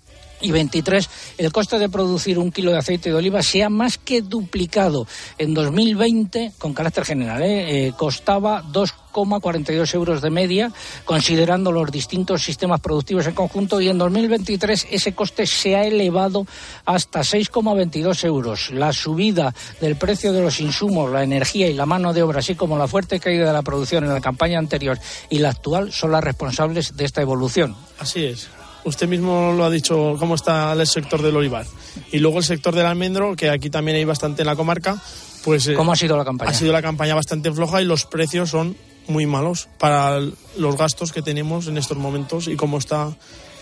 y 0.42 0.52
23, 0.52 1.10
el 1.38 1.52
coste 1.52 1.80
de 1.80 1.90
producir 1.90 2.40
un 2.40 2.52
kilo 2.52 2.72
de 2.72 2.78
aceite 2.78 3.10
de 3.10 3.16
oliva 3.16 3.42
se 3.42 3.64
ha 3.64 3.70
más 3.70 3.98
que 3.98 4.22
duplicado. 4.22 5.08
En 5.38 5.54
2020, 5.54 6.54
con 6.58 6.74
carácter 6.74 7.06
general, 7.06 7.42
¿eh? 7.42 7.88
Eh, 7.88 7.94
costaba 7.98 8.64
2,42 8.64 9.94
euros 9.94 10.22
de 10.22 10.30
media, 10.30 10.72
considerando 11.06 11.72
los 11.72 11.92
distintos 11.92 12.44
sistemas 12.44 12.80
productivos 12.82 13.28
en 13.28 13.34
conjunto, 13.34 13.82
y 13.82 13.90
en 13.90 13.98
2023 13.98 14.88
ese 14.92 15.14
coste 15.14 15.46
se 15.46 15.76
ha 15.76 15.86
elevado 15.86 16.46
hasta 16.86 17.22
6,22 17.22 18.24
euros. 18.26 18.72
La 18.72 18.94
subida 18.94 19.54
del 19.80 19.96
precio 19.96 20.34
de 20.34 20.42
los 20.42 20.60
insumos, 20.60 21.12
la 21.12 21.24
energía 21.24 21.68
y 21.68 21.74
la 21.74 21.86
mano 21.86 22.14
de 22.14 22.24
obra, 22.24 22.40
así 22.40 22.56
como 22.56 22.78
la 22.78 22.88
fuerte 22.88 23.20
caída 23.20 23.48
de 23.48 23.54
la 23.54 23.62
producción 23.62 24.04
en 24.04 24.14
la 24.14 24.22
campaña 24.22 24.60
anterior 24.60 24.98
y 25.30 25.40
la 25.40 25.50
actual, 25.50 25.92
son 25.92 26.12
las 26.12 26.24
responsables 26.24 26.96
de 26.96 27.06
esta 27.06 27.22
evolución. 27.22 27.76
Así 28.00 28.26
es. 28.26 28.50
Usted 28.84 29.08
mismo 29.08 29.54
lo 29.54 29.66
ha 29.66 29.70
dicho, 29.70 30.16
cómo 30.18 30.36
está 30.36 30.74
el 30.74 30.88
sector 30.88 31.22
del 31.22 31.36
olivar. 31.36 31.66
Y 32.12 32.20
luego 32.20 32.40
el 32.40 32.44
sector 32.44 32.74
del 32.74 32.86
almendro, 32.86 33.36
que 33.36 33.50
aquí 33.50 33.70
también 33.70 33.98
hay 33.98 34.06
bastante 34.06 34.42
en 34.42 34.48
la 34.48 34.56
comarca. 34.56 35.02
Pues, 35.44 35.68
eh, 35.68 35.74
¿Cómo 35.74 35.92
ha 35.92 35.96
sido 35.96 36.18
la 36.18 36.26
campaña? 36.26 36.52
Ha 36.52 36.54
sido 36.54 36.72
la 36.72 36.82
campaña 36.82 37.16
bastante 37.16 37.52
floja 37.52 37.82
y 37.82 37.86
los 37.86 38.06
precios 38.06 38.50
son 38.50 38.76
muy 39.08 39.26
malos 39.26 39.68
para 39.78 40.20
los 40.58 40.78
gastos 40.78 41.12
que 41.12 41.22
tenemos 41.22 41.68
en 41.68 41.78
estos 41.78 41.98
momentos 41.98 42.48
y 42.48 42.56
cómo 42.56 42.78
están 42.78 43.16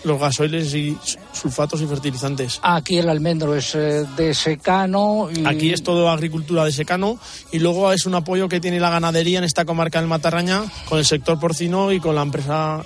los 0.04 0.18
gasoiles 0.18 0.74
y 0.74 0.96
sulfatos 1.32 1.80
y 1.82 1.86
fertilizantes. 1.86 2.58
Aquí 2.62 2.98
el 2.98 3.08
almendro 3.08 3.54
es 3.54 3.74
eh, 3.74 4.06
de 4.16 4.34
secano. 4.34 5.28
Y... 5.34 5.46
Aquí 5.46 5.72
es 5.72 5.82
todo 5.82 6.08
agricultura 6.08 6.64
de 6.64 6.72
secano 6.72 7.18
y 7.52 7.58
luego 7.58 7.92
es 7.92 8.06
un 8.06 8.14
apoyo 8.14 8.48
que 8.48 8.60
tiene 8.60 8.80
la 8.80 8.90
ganadería 8.90 9.38
en 9.38 9.44
esta 9.44 9.64
comarca 9.64 10.00
del 10.00 10.08
Matarraña 10.08 10.62
con 10.88 10.98
el 10.98 11.04
sector 11.04 11.38
porcino 11.38 11.92
y 11.92 12.00
con 12.00 12.14
la 12.14 12.22
empresa 12.22 12.82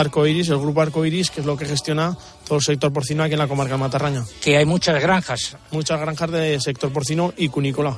Arcoiris, 0.00 0.48
el 0.48 0.58
grupo 0.58 0.80
Arcoiris, 0.80 1.30
que 1.30 1.40
es 1.40 1.46
lo 1.46 1.56
que 1.56 1.66
gestiona 1.66 2.16
todo 2.46 2.58
el 2.58 2.64
sector 2.64 2.92
porcino 2.92 3.22
aquí 3.22 3.34
en 3.34 3.38
la 3.38 3.48
comarca 3.48 3.76
Matarraña. 3.76 4.24
Que 4.40 4.56
hay 4.56 4.64
muchas 4.64 5.00
granjas. 5.00 5.56
Muchas 5.70 6.00
granjas 6.00 6.30
de 6.30 6.58
sector 6.60 6.92
porcino 6.92 7.32
y 7.36 7.48
cunícola. 7.48 7.96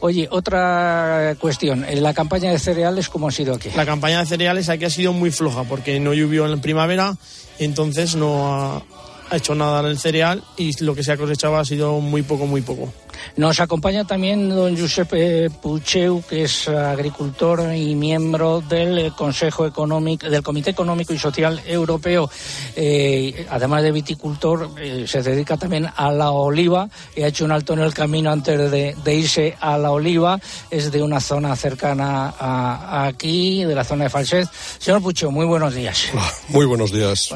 Oye, 0.00 0.28
otra 0.30 1.34
cuestión. 1.40 1.84
¿En 1.84 2.02
la 2.02 2.12
campaña 2.12 2.50
de 2.50 2.58
cereales 2.58 3.08
cómo 3.08 3.28
ha 3.28 3.30
sido 3.30 3.54
aquí? 3.54 3.70
La 3.74 3.86
campaña 3.86 4.20
de 4.20 4.26
cereales 4.26 4.68
aquí 4.68 4.84
ha 4.84 4.90
sido 4.90 5.12
muy 5.12 5.30
floja 5.30 5.64
porque 5.64 5.98
no 6.00 6.12
llovió 6.12 6.46
en 6.46 6.60
primavera 6.60 7.16
entonces 7.58 8.16
no 8.16 8.52
ha, 8.52 8.82
ha 9.30 9.36
hecho 9.36 9.54
nada 9.54 9.80
en 9.80 9.86
el 9.86 9.98
cereal 9.98 10.42
y 10.56 10.82
lo 10.82 10.94
que 10.94 11.02
se 11.02 11.12
ha 11.12 11.16
cosechado 11.16 11.56
ha 11.56 11.64
sido 11.64 12.00
muy 12.00 12.22
poco, 12.22 12.46
muy 12.46 12.62
poco. 12.62 12.92
Nos 13.36 13.60
acompaña 13.60 14.04
también 14.04 14.48
don 14.48 14.76
Giuseppe 14.76 15.50
Pucheu, 15.50 16.22
que 16.28 16.44
es 16.44 16.68
agricultor 16.68 17.74
y 17.74 17.94
miembro 17.94 18.60
del 18.60 19.12
Consejo 19.14 19.66
Económico, 19.66 20.28
del 20.28 20.42
Comité 20.42 20.70
Económico 20.70 21.12
y 21.12 21.18
Social 21.18 21.60
Europeo. 21.66 22.30
Eh, 22.76 23.46
además 23.50 23.82
de 23.82 23.92
viticultor, 23.92 24.70
eh, 24.78 25.04
se 25.06 25.22
dedica 25.22 25.56
también 25.56 25.88
a 25.94 26.12
la 26.12 26.30
oliva 26.30 26.88
y 27.16 27.22
ha 27.22 27.28
hecho 27.28 27.44
un 27.44 27.52
alto 27.52 27.72
en 27.72 27.80
el 27.80 27.94
camino 27.94 28.30
antes 28.30 28.70
de, 28.70 28.94
de 29.02 29.14
irse 29.14 29.56
a 29.60 29.78
la 29.78 29.90
oliva. 29.90 30.38
Es 30.70 30.90
de 30.90 31.02
una 31.02 31.20
zona 31.20 31.54
cercana 31.56 32.34
a, 32.38 33.02
a 33.02 33.06
aquí, 33.06 33.64
de 33.64 33.74
la 33.74 33.84
zona 33.84 34.04
de 34.04 34.10
Falset. 34.10 34.48
Señor 34.78 35.02
Pucheu, 35.02 35.30
muy 35.30 35.46
buenos 35.46 35.74
días. 35.74 36.08
Muy 36.48 36.66
buenos 36.66 36.92
días. 36.92 37.34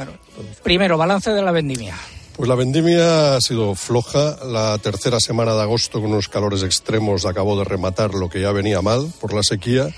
Primero, 0.63 0.99
balance 0.99 1.31
de 1.31 1.43
la 1.43 1.53
vendimia. 1.53 1.95
Pues 2.37 2.51
la 2.51 2.55
vendimia 2.55 3.37
ha 3.37 3.41
sido 3.41 3.75
floja. 3.75 4.37
La 4.45 4.77
tercera 4.77 5.21
semana 5.21 5.55
de 5.55 5.63
agosto, 5.63 6.03
con 6.03 6.11
unos 6.13 6.29
calores 6.29 6.63
extremos, 6.63 7.25
acabó 7.25 7.59
de 7.59 7.65
rematar 7.65 8.13
lo 8.13 8.29
que 8.29 8.43
ya 8.43 8.53
venía 8.53 8.83
mal 8.83 9.11
por 9.23 9.33
la 9.33 9.43
sequía. 9.43 9.89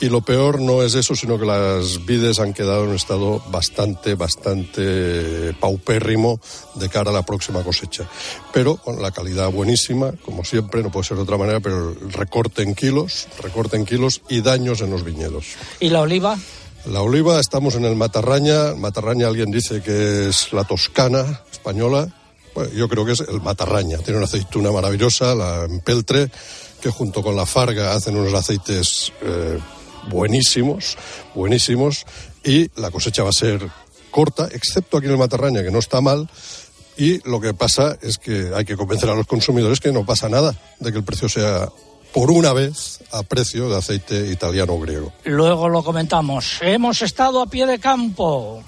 Y 0.00 0.08
lo 0.08 0.22
peor 0.22 0.60
no 0.60 0.82
es 0.82 0.94
eso, 0.94 1.14
sino 1.14 1.38
que 1.38 1.44
las 1.44 2.06
vides 2.06 2.40
han 2.40 2.54
quedado 2.54 2.84
en 2.84 2.90
un 2.90 2.96
estado 2.96 3.42
bastante, 3.50 4.14
bastante 4.14 5.54
paupérrimo 5.60 6.40
de 6.74 6.88
cara 6.88 7.10
a 7.10 7.14
la 7.14 7.22
próxima 7.22 7.62
cosecha. 7.62 8.08
Pero 8.54 8.76
con 8.76 9.02
la 9.02 9.10
calidad 9.10 9.52
buenísima, 9.52 10.12
como 10.24 10.42
siempre, 10.42 10.82
no 10.82 10.90
puede 10.90 11.04
ser 11.06 11.18
de 11.18 11.24
otra 11.24 11.36
manera, 11.36 11.60
pero 11.60 11.94
recorte 12.10 12.62
en 12.62 12.74
kilos, 12.74 13.28
recorte 13.42 13.76
en 13.76 13.84
kilos 13.84 14.22
y 14.30 14.40
daños 14.40 14.80
en 14.80 14.90
los 14.90 15.04
viñedos. 15.04 15.44
¿Y 15.80 15.90
la 15.90 16.00
oliva? 16.00 16.38
La 16.86 17.00
oliva, 17.00 17.40
estamos 17.40 17.76
en 17.76 17.86
el 17.86 17.96
Matarraña. 17.96 18.74
Matarraña 18.74 19.26
alguien 19.26 19.50
dice 19.50 19.80
que 19.80 20.28
es 20.28 20.52
la 20.52 20.64
toscana 20.64 21.40
española. 21.50 22.14
Bueno, 22.54 22.70
yo 22.74 22.90
creo 22.90 23.06
que 23.06 23.12
es 23.12 23.20
el 23.20 23.40
Matarraña. 23.40 23.96
Tiene 23.98 24.18
una 24.18 24.26
aceituna 24.26 24.70
maravillosa, 24.70 25.34
la 25.34 25.64
empeltre, 25.64 26.30
que 26.82 26.90
junto 26.90 27.22
con 27.22 27.36
la 27.36 27.46
farga 27.46 27.94
hacen 27.94 28.16
unos 28.16 28.34
aceites 28.34 29.14
eh, 29.22 29.58
buenísimos, 30.10 30.98
buenísimos. 31.34 32.04
Y 32.44 32.70
la 32.78 32.90
cosecha 32.90 33.22
va 33.22 33.30
a 33.30 33.32
ser 33.32 33.66
corta, 34.10 34.48
excepto 34.52 34.98
aquí 34.98 35.06
en 35.06 35.12
el 35.12 35.18
Matarraña, 35.18 35.62
que 35.62 35.70
no 35.70 35.78
está 35.78 36.02
mal. 36.02 36.28
Y 36.98 37.26
lo 37.26 37.40
que 37.40 37.54
pasa 37.54 37.96
es 38.02 38.18
que 38.18 38.50
hay 38.54 38.66
que 38.66 38.76
convencer 38.76 39.08
a 39.08 39.14
los 39.14 39.26
consumidores 39.26 39.80
que 39.80 39.90
no 39.90 40.04
pasa 40.04 40.28
nada 40.28 40.54
de 40.80 40.92
que 40.92 40.98
el 40.98 41.04
precio 41.04 41.30
sea 41.30 41.66
por 42.14 42.30
una 42.30 42.52
vez 42.52 43.00
a 43.10 43.24
precio 43.24 43.68
de 43.68 43.76
aceite 43.76 44.30
italiano 44.30 44.74
o 44.74 44.80
griego. 44.80 45.12
Luego 45.24 45.68
lo 45.68 45.82
comentamos. 45.82 46.58
Hemos 46.62 47.02
estado 47.02 47.42
a 47.42 47.46
pie 47.46 47.66
de 47.66 47.80
campo. 47.80 48.62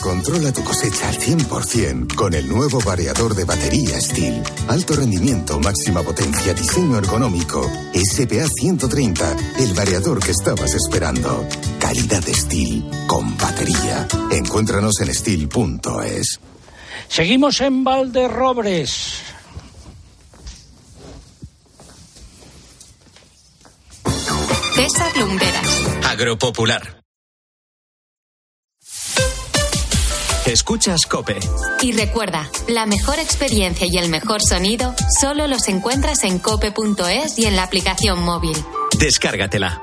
Controla 0.00 0.52
tu 0.52 0.62
cosecha 0.62 1.08
al 1.08 1.18
100% 1.18 2.14
con 2.14 2.34
el 2.34 2.48
nuevo 2.48 2.78
variador 2.80 3.34
de 3.34 3.44
batería 3.44 4.00
Steel. 4.00 4.42
Alto 4.68 4.94
rendimiento, 4.94 5.58
máxima 5.58 6.02
potencia, 6.02 6.54
diseño 6.54 6.98
ergonómico. 6.98 7.68
SPA 7.94 8.46
130, 8.46 9.36
el 9.58 9.74
variador 9.74 10.20
que 10.20 10.30
estabas 10.30 10.72
esperando. 10.74 11.44
Calidad 11.80 12.22
Steel 12.22 12.84
con 13.08 13.36
batería. 13.38 14.06
Encuéntranos 14.30 15.00
en 15.00 15.12
steel.es. 15.12 16.40
Seguimos 17.08 17.60
en 17.60 17.82
Valderrobres. 17.82 19.35
Lumberas. 25.18 25.86
Agropopular. 26.08 27.02
Escuchas 30.46 31.06
Cope. 31.06 31.38
Y 31.82 31.92
recuerda, 31.92 32.48
la 32.68 32.86
mejor 32.86 33.18
experiencia 33.18 33.86
y 33.90 33.98
el 33.98 34.08
mejor 34.08 34.40
sonido 34.42 34.94
solo 35.20 35.48
los 35.48 35.68
encuentras 35.68 36.24
en 36.24 36.38
cope.es 36.38 37.38
y 37.38 37.46
en 37.46 37.56
la 37.56 37.64
aplicación 37.64 38.22
móvil. 38.22 38.56
Descárgatela. 38.98 39.82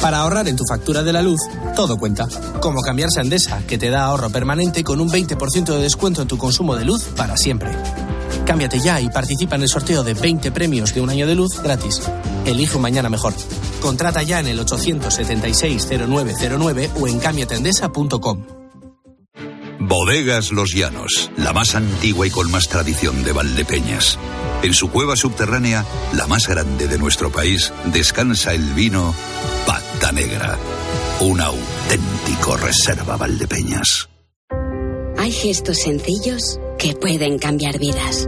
Para 0.00 0.18
ahorrar 0.18 0.46
en 0.48 0.56
tu 0.56 0.64
factura 0.68 1.02
de 1.02 1.14
la 1.14 1.22
luz, 1.22 1.40
todo 1.74 1.96
cuenta. 1.96 2.26
Como 2.60 2.82
cambiarse 2.82 3.20
a 3.20 3.22
Endesa, 3.22 3.62
que 3.66 3.78
te 3.78 3.88
da 3.88 4.04
ahorro 4.04 4.28
permanente 4.28 4.84
con 4.84 5.00
un 5.00 5.08
20% 5.08 5.64
de 5.64 5.80
descuento 5.80 6.20
en 6.20 6.28
tu 6.28 6.36
consumo 6.36 6.76
de 6.76 6.84
luz 6.84 7.04
para 7.16 7.38
siempre. 7.38 7.70
Cámbiate 8.46 8.78
ya 8.78 9.00
y 9.00 9.08
participa 9.08 9.56
en 9.56 9.62
el 9.62 9.68
sorteo 9.68 10.04
de 10.04 10.14
20 10.14 10.52
premios 10.52 10.94
de 10.94 11.00
un 11.00 11.10
año 11.10 11.26
de 11.26 11.34
luz 11.34 11.60
gratis. 11.62 12.00
Elige 12.44 12.76
un 12.76 12.82
mañana 12.82 13.08
mejor. 13.08 13.34
Contrata 13.80 14.22
ya 14.22 14.38
en 14.40 14.48
el 14.48 14.60
876-0909 14.60 16.90
o 17.00 17.08
en 17.08 17.18
cambiatendesa.com. 17.18 18.44
Bodegas 19.80 20.52
Los 20.52 20.74
Llanos, 20.74 21.30
la 21.36 21.52
más 21.52 21.74
antigua 21.74 22.26
y 22.26 22.30
con 22.30 22.50
más 22.50 22.68
tradición 22.68 23.22
de 23.22 23.32
Valdepeñas. 23.32 24.18
En 24.62 24.72
su 24.72 24.88
cueva 24.90 25.14
subterránea, 25.16 25.84
la 26.14 26.26
más 26.26 26.48
grande 26.48 26.88
de 26.88 26.96
nuestro 26.96 27.30
país, 27.30 27.70
descansa 27.92 28.54
el 28.54 28.72
vino 28.72 29.14
Pata 29.66 30.10
Negra, 30.12 30.56
un 31.20 31.38
auténtico 31.40 32.56
reserva 32.56 33.18
Valdepeñas. 33.18 34.08
Hay 35.18 35.32
gestos 35.32 35.80
sencillos 35.80 36.58
que 36.78 36.94
pueden 36.94 37.38
cambiar 37.38 37.78
vidas. 37.78 38.26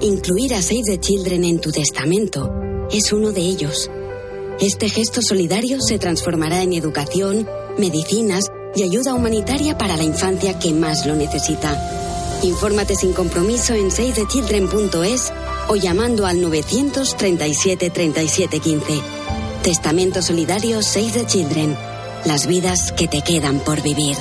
Incluir 0.00 0.54
a 0.54 0.62
Save 0.62 0.82
the 0.84 1.00
Children 1.00 1.44
en 1.44 1.60
tu 1.60 1.72
testamento 1.72 2.50
es 2.90 3.12
uno 3.12 3.32
de 3.32 3.40
ellos. 3.40 3.90
Este 4.60 4.88
gesto 4.88 5.20
solidario 5.22 5.80
se 5.80 5.98
transformará 5.98 6.62
en 6.62 6.72
educación, 6.72 7.48
medicinas 7.78 8.46
y 8.74 8.82
ayuda 8.82 9.14
humanitaria 9.14 9.76
para 9.76 9.96
la 9.96 10.02
infancia 10.02 10.58
que 10.58 10.72
más 10.72 11.06
lo 11.06 11.14
necesita. 11.14 11.76
Infórmate 12.42 12.94
sin 12.94 13.12
compromiso 13.12 13.74
en 13.74 13.90
savethechildren.es 13.90 15.32
o 15.68 15.76
llamando 15.76 16.26
al 16.26 16.40
937 16.40 17.90
37 17.90 18.60
15. 18.60 19.00
Testamento 19.62 20.22
solidario 20.22 20.82
Save 20.82 21.10
the 21.12 21.26
Children. 21.26 21.76
Las 22.24 22.46
vidas 22.46 22.92
que 22.92 23.08
te 23.08 23.22
quedan 23.22 23.60
por 23.60 23.82
vivir. 23.82 24.16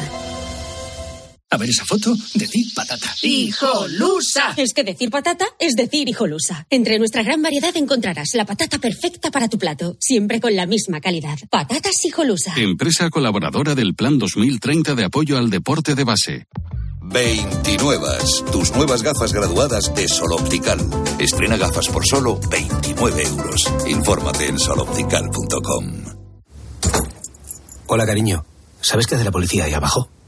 A 1.57 1.59
ver 1.59 1.71
esa 1.71 1.85
foto, 1.85 2.15
decir 2.35 2.67
patata. 2.75 3.15
¡Hijolusa! 3.23 4.53
Es 4.57 4.75
que 4.75 4.83
decir 4.83 5.09
patata 5.09 5.47
es 5.57 5.73
decir 5.73 6.07
hijolusa. 6.07 6.67
Entre 6.69 6.99
nuestra 6.99 7.23
gran 7.23 7.41
variedad 7.41 7.75
encontrarás 7.75 8.35
la 8.35 8.45
patata 8.45 8.77
perfecta 8.77 9.31
para 9.31 9.47
tu 9.47 9.57
plato, 9.57 9.97
siempre 9.99 10.39
con 10.39 10.55
la 10.55 10.67
misma 10.67 11.01
calidad. 11.01 11.39
Patatas 11.49 12.05
hijolusa. 12.05 12.53
Empresa 12.57 13.09
colaboradora 13.09 13.73
del 13.73 13.95
Plan 13.95 14.19
2030 14.19 14.93
de 14.93 15.05
apoyo 15.05 15.39
al 15.39 15.49
deporte 15.49 15.95
de 15.95 16.03
base. 16.03 16.45
29. 17.01 18.07
Tus 18.51 18.71
nuevas 18.73 19.01
gafas 19.01 19.33
graduadas 19.33 19.95
de 19.95 20.07
Sol 20.07 20.33
Optical. 20.33 20.77
Estrena 21.17 21.57
gafas 21.57 21.87
por 21.87 22.05
solo 22.05 22.39
29 22.51 23.23
euros. 23.23 23.63
Infórmate 23.87 24.45
en 24.45 24.59
soloptical.com. 24.59 26.03
Hola, 27.87 28.05
cariño. 28.05 28.45
¿Sabes 28.79 29.07
qué 29.07 29.15
hace 29.15 29.23
la 29.23 29.31
policía 29.31 29.63
ahí 29.65 29.73
abajo? 29.73 30.11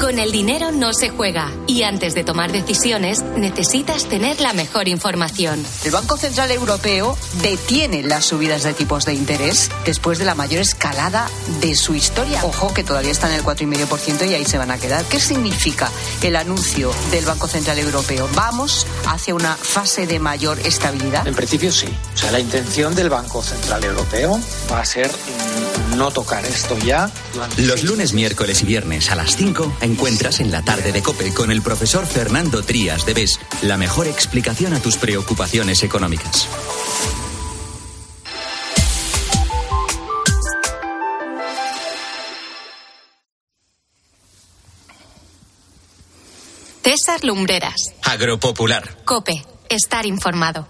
Con 0.00 0.20
el 0.20 0.30
dinero 0.30 0.70
no 0.70 0.92
se 0.94 1.08
juega 1.08 1.50
y 1.66 1.82
antes 1.82 2.14
de 2.14 2.22
tomar 2.22 2.52
decisiones 2.52 3.22
necesitas 3.36 4.04
tener 4.04 4.40
la 4.40 4.52
mejor 4.52 4.86
información. 4.86 5.64
El 5.84 5.90
Banco 5.90 6.16
Central 6.16 6.52
Europeo 6.52 7.18
detiene 7.42 8.04
las 8.04 8.26
subidas 8.26 8.62
de 8.62 8.74
tipos 8.74 9.04
de 9.04 9.14
interés 9.14 9.70
después 9.84 10.18
de 10.18 10.24
la 10.24 10.36
mayor 10.36 10.60
escalada 10.60 11.28
de 11.60 11.74
su 11.74 11.96
historia. 11.96 12.44
Ojo 12.44 12.72
que 12.72 12.84
todavía 12.84 13.10
están 13.10 13.32
en 13.32 13.38
el 13.38 13.44
4,5% 13.44 14.30
y 14.30 14.34
ahí 14.34 14.44
se 14.44 14.56
van 14.56 14.70
a 14.70 14.78
quedar. 14.78 15.04
¿Qué 15.06 15.18
significa 15.18 15.90
el 16.22 16.36
anuncio 16.36 16.92
del 17.10 17.24
Banco 17.24 17.48
Central 17.48 17.80
Europeo? 17.80 18.28
¿Vamos 18.36 18.86
hacia 19.06 19.34
una 19.34 19.56
fase 19.56 20.06
de 20.06 20.20
mayor 20.20 20.60
estabilidad? 20.60 21.26
En 21.26 21.34
principio 21.34 21.72
sí. 21.72 21.88
O 22.14 22.16
sea, 22.16 22.30
la 22.30 22.38
intención 22.38 22.94
del 22.94 23.10
Banco 23.10 23.42
Central 23.42 23.82
Europeo 23.82 24.40
va 24.70 24.80
a 24.80 24.84
ser 24.84 25.10
no 25.98 26.12
tocar 26.12 26.46
esto 26.46 26.78
ya. 26.78 27.10
Los 27.58 27.82
lunes, 27.82 28.12
miércoles 28.12 28.62
y 28.62 28.66
viernes 28.66 29.10
a 29.10 29.16
las 29.16 29.36
5 29.36 29.78
encuentras 29.80 30.38
en 30.38 30.52
la 30.52 30.62
tarde 30.62 30.92
de 30.92 31.02
Cope 31.02 31.34
con 31.34 31.50
el 31.50 31.60
profesor 31.60 32.06
Fernando 32.06 32.62
Trías 32.62 33.04
de 33.04 33.14
BES 33.14 33.40
la 33.62 33.76
mejor 33.76 34.06
explicación 34.06 34.72
a 34.74 34.80
tus 34.80 34.96
preocupaciones 34.96 35.82
económicas. 35.82 36.46
César 46.84 47.22
Lumbreras. 47.22 47.92
Agropopular. 48.02 49.04
Cope. 49.04 49.44
estar 49.68 50.06
informado. 50.06 50.66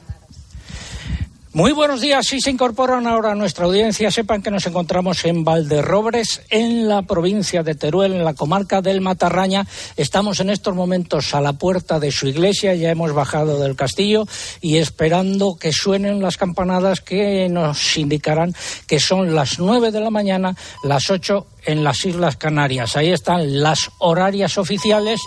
Muy 1.55 1.73
buenos 1.73 2.03
días. 2.03 2.27
Si 2.27 2.43
se 2.43 2.51
incorporan 2.51 3.07
ahora 3.07 3.33
a 3.33 3.35
nuestra 3.35 3.65
audiencia, 3.65 4.11
sepan 4.11 4.43
que 4.43 4.51
nos 4.51 4.67
encontramos 4.67 5.25
en 5.25 5.45
Valderrobres, 5.45 6.43
en 6.51 6.87
la 6.87 7.03
provincia 7.03 7.63
de 7.63 7.75
Teruel, 7.75 8.13
en 8.13 8.25
la 8.25 8.35
comarca 8.35 8.83
del 8.83 9.01
Matarraña. 9.01 9.67
Estamos 9.97 10.41
en 10.41 10.51
estos 10.51 10.75
momentos 10.75 11.35
a 11.35 11.41
la 11.41 11.55
puerta 11.55 11.99
de 11.99 12.13
su 12.13 12.29
iglesia, 12.29 12.75
ya 12.75 12.91
hemos 12.91 13.15
bajado 13.15 13.59
del 13.61 13.77
castillo 13.77 14.27
y 14.61 14.77
esperando 14.77 15.57
que 15.59 15.73
suenen 15.73 16.21
las 16.21 16.37
campanadas 16.37 17.01
que 17.01 17.49
nos 17.49 17.97
indicarán 17.97 18.55
que 18.87 19.01
son 19.01 19.35
las 19.35 19.59
nueve 19.59 19.91
de 19.91 20.01
la 20.01 20.11
mañana, 20.11 20.55
las 20.85 21.09
ocho 21.11 21.47
en 21.65 21.83
las 21.83 22.05
Islas 22.05 22.37
Canarias. 22.37 22.95
Ahí 22.95 23.11
están 23.11 23.63
las 23.63 23.91
horarias 23.99 24.59
oficiales 24.59 25.23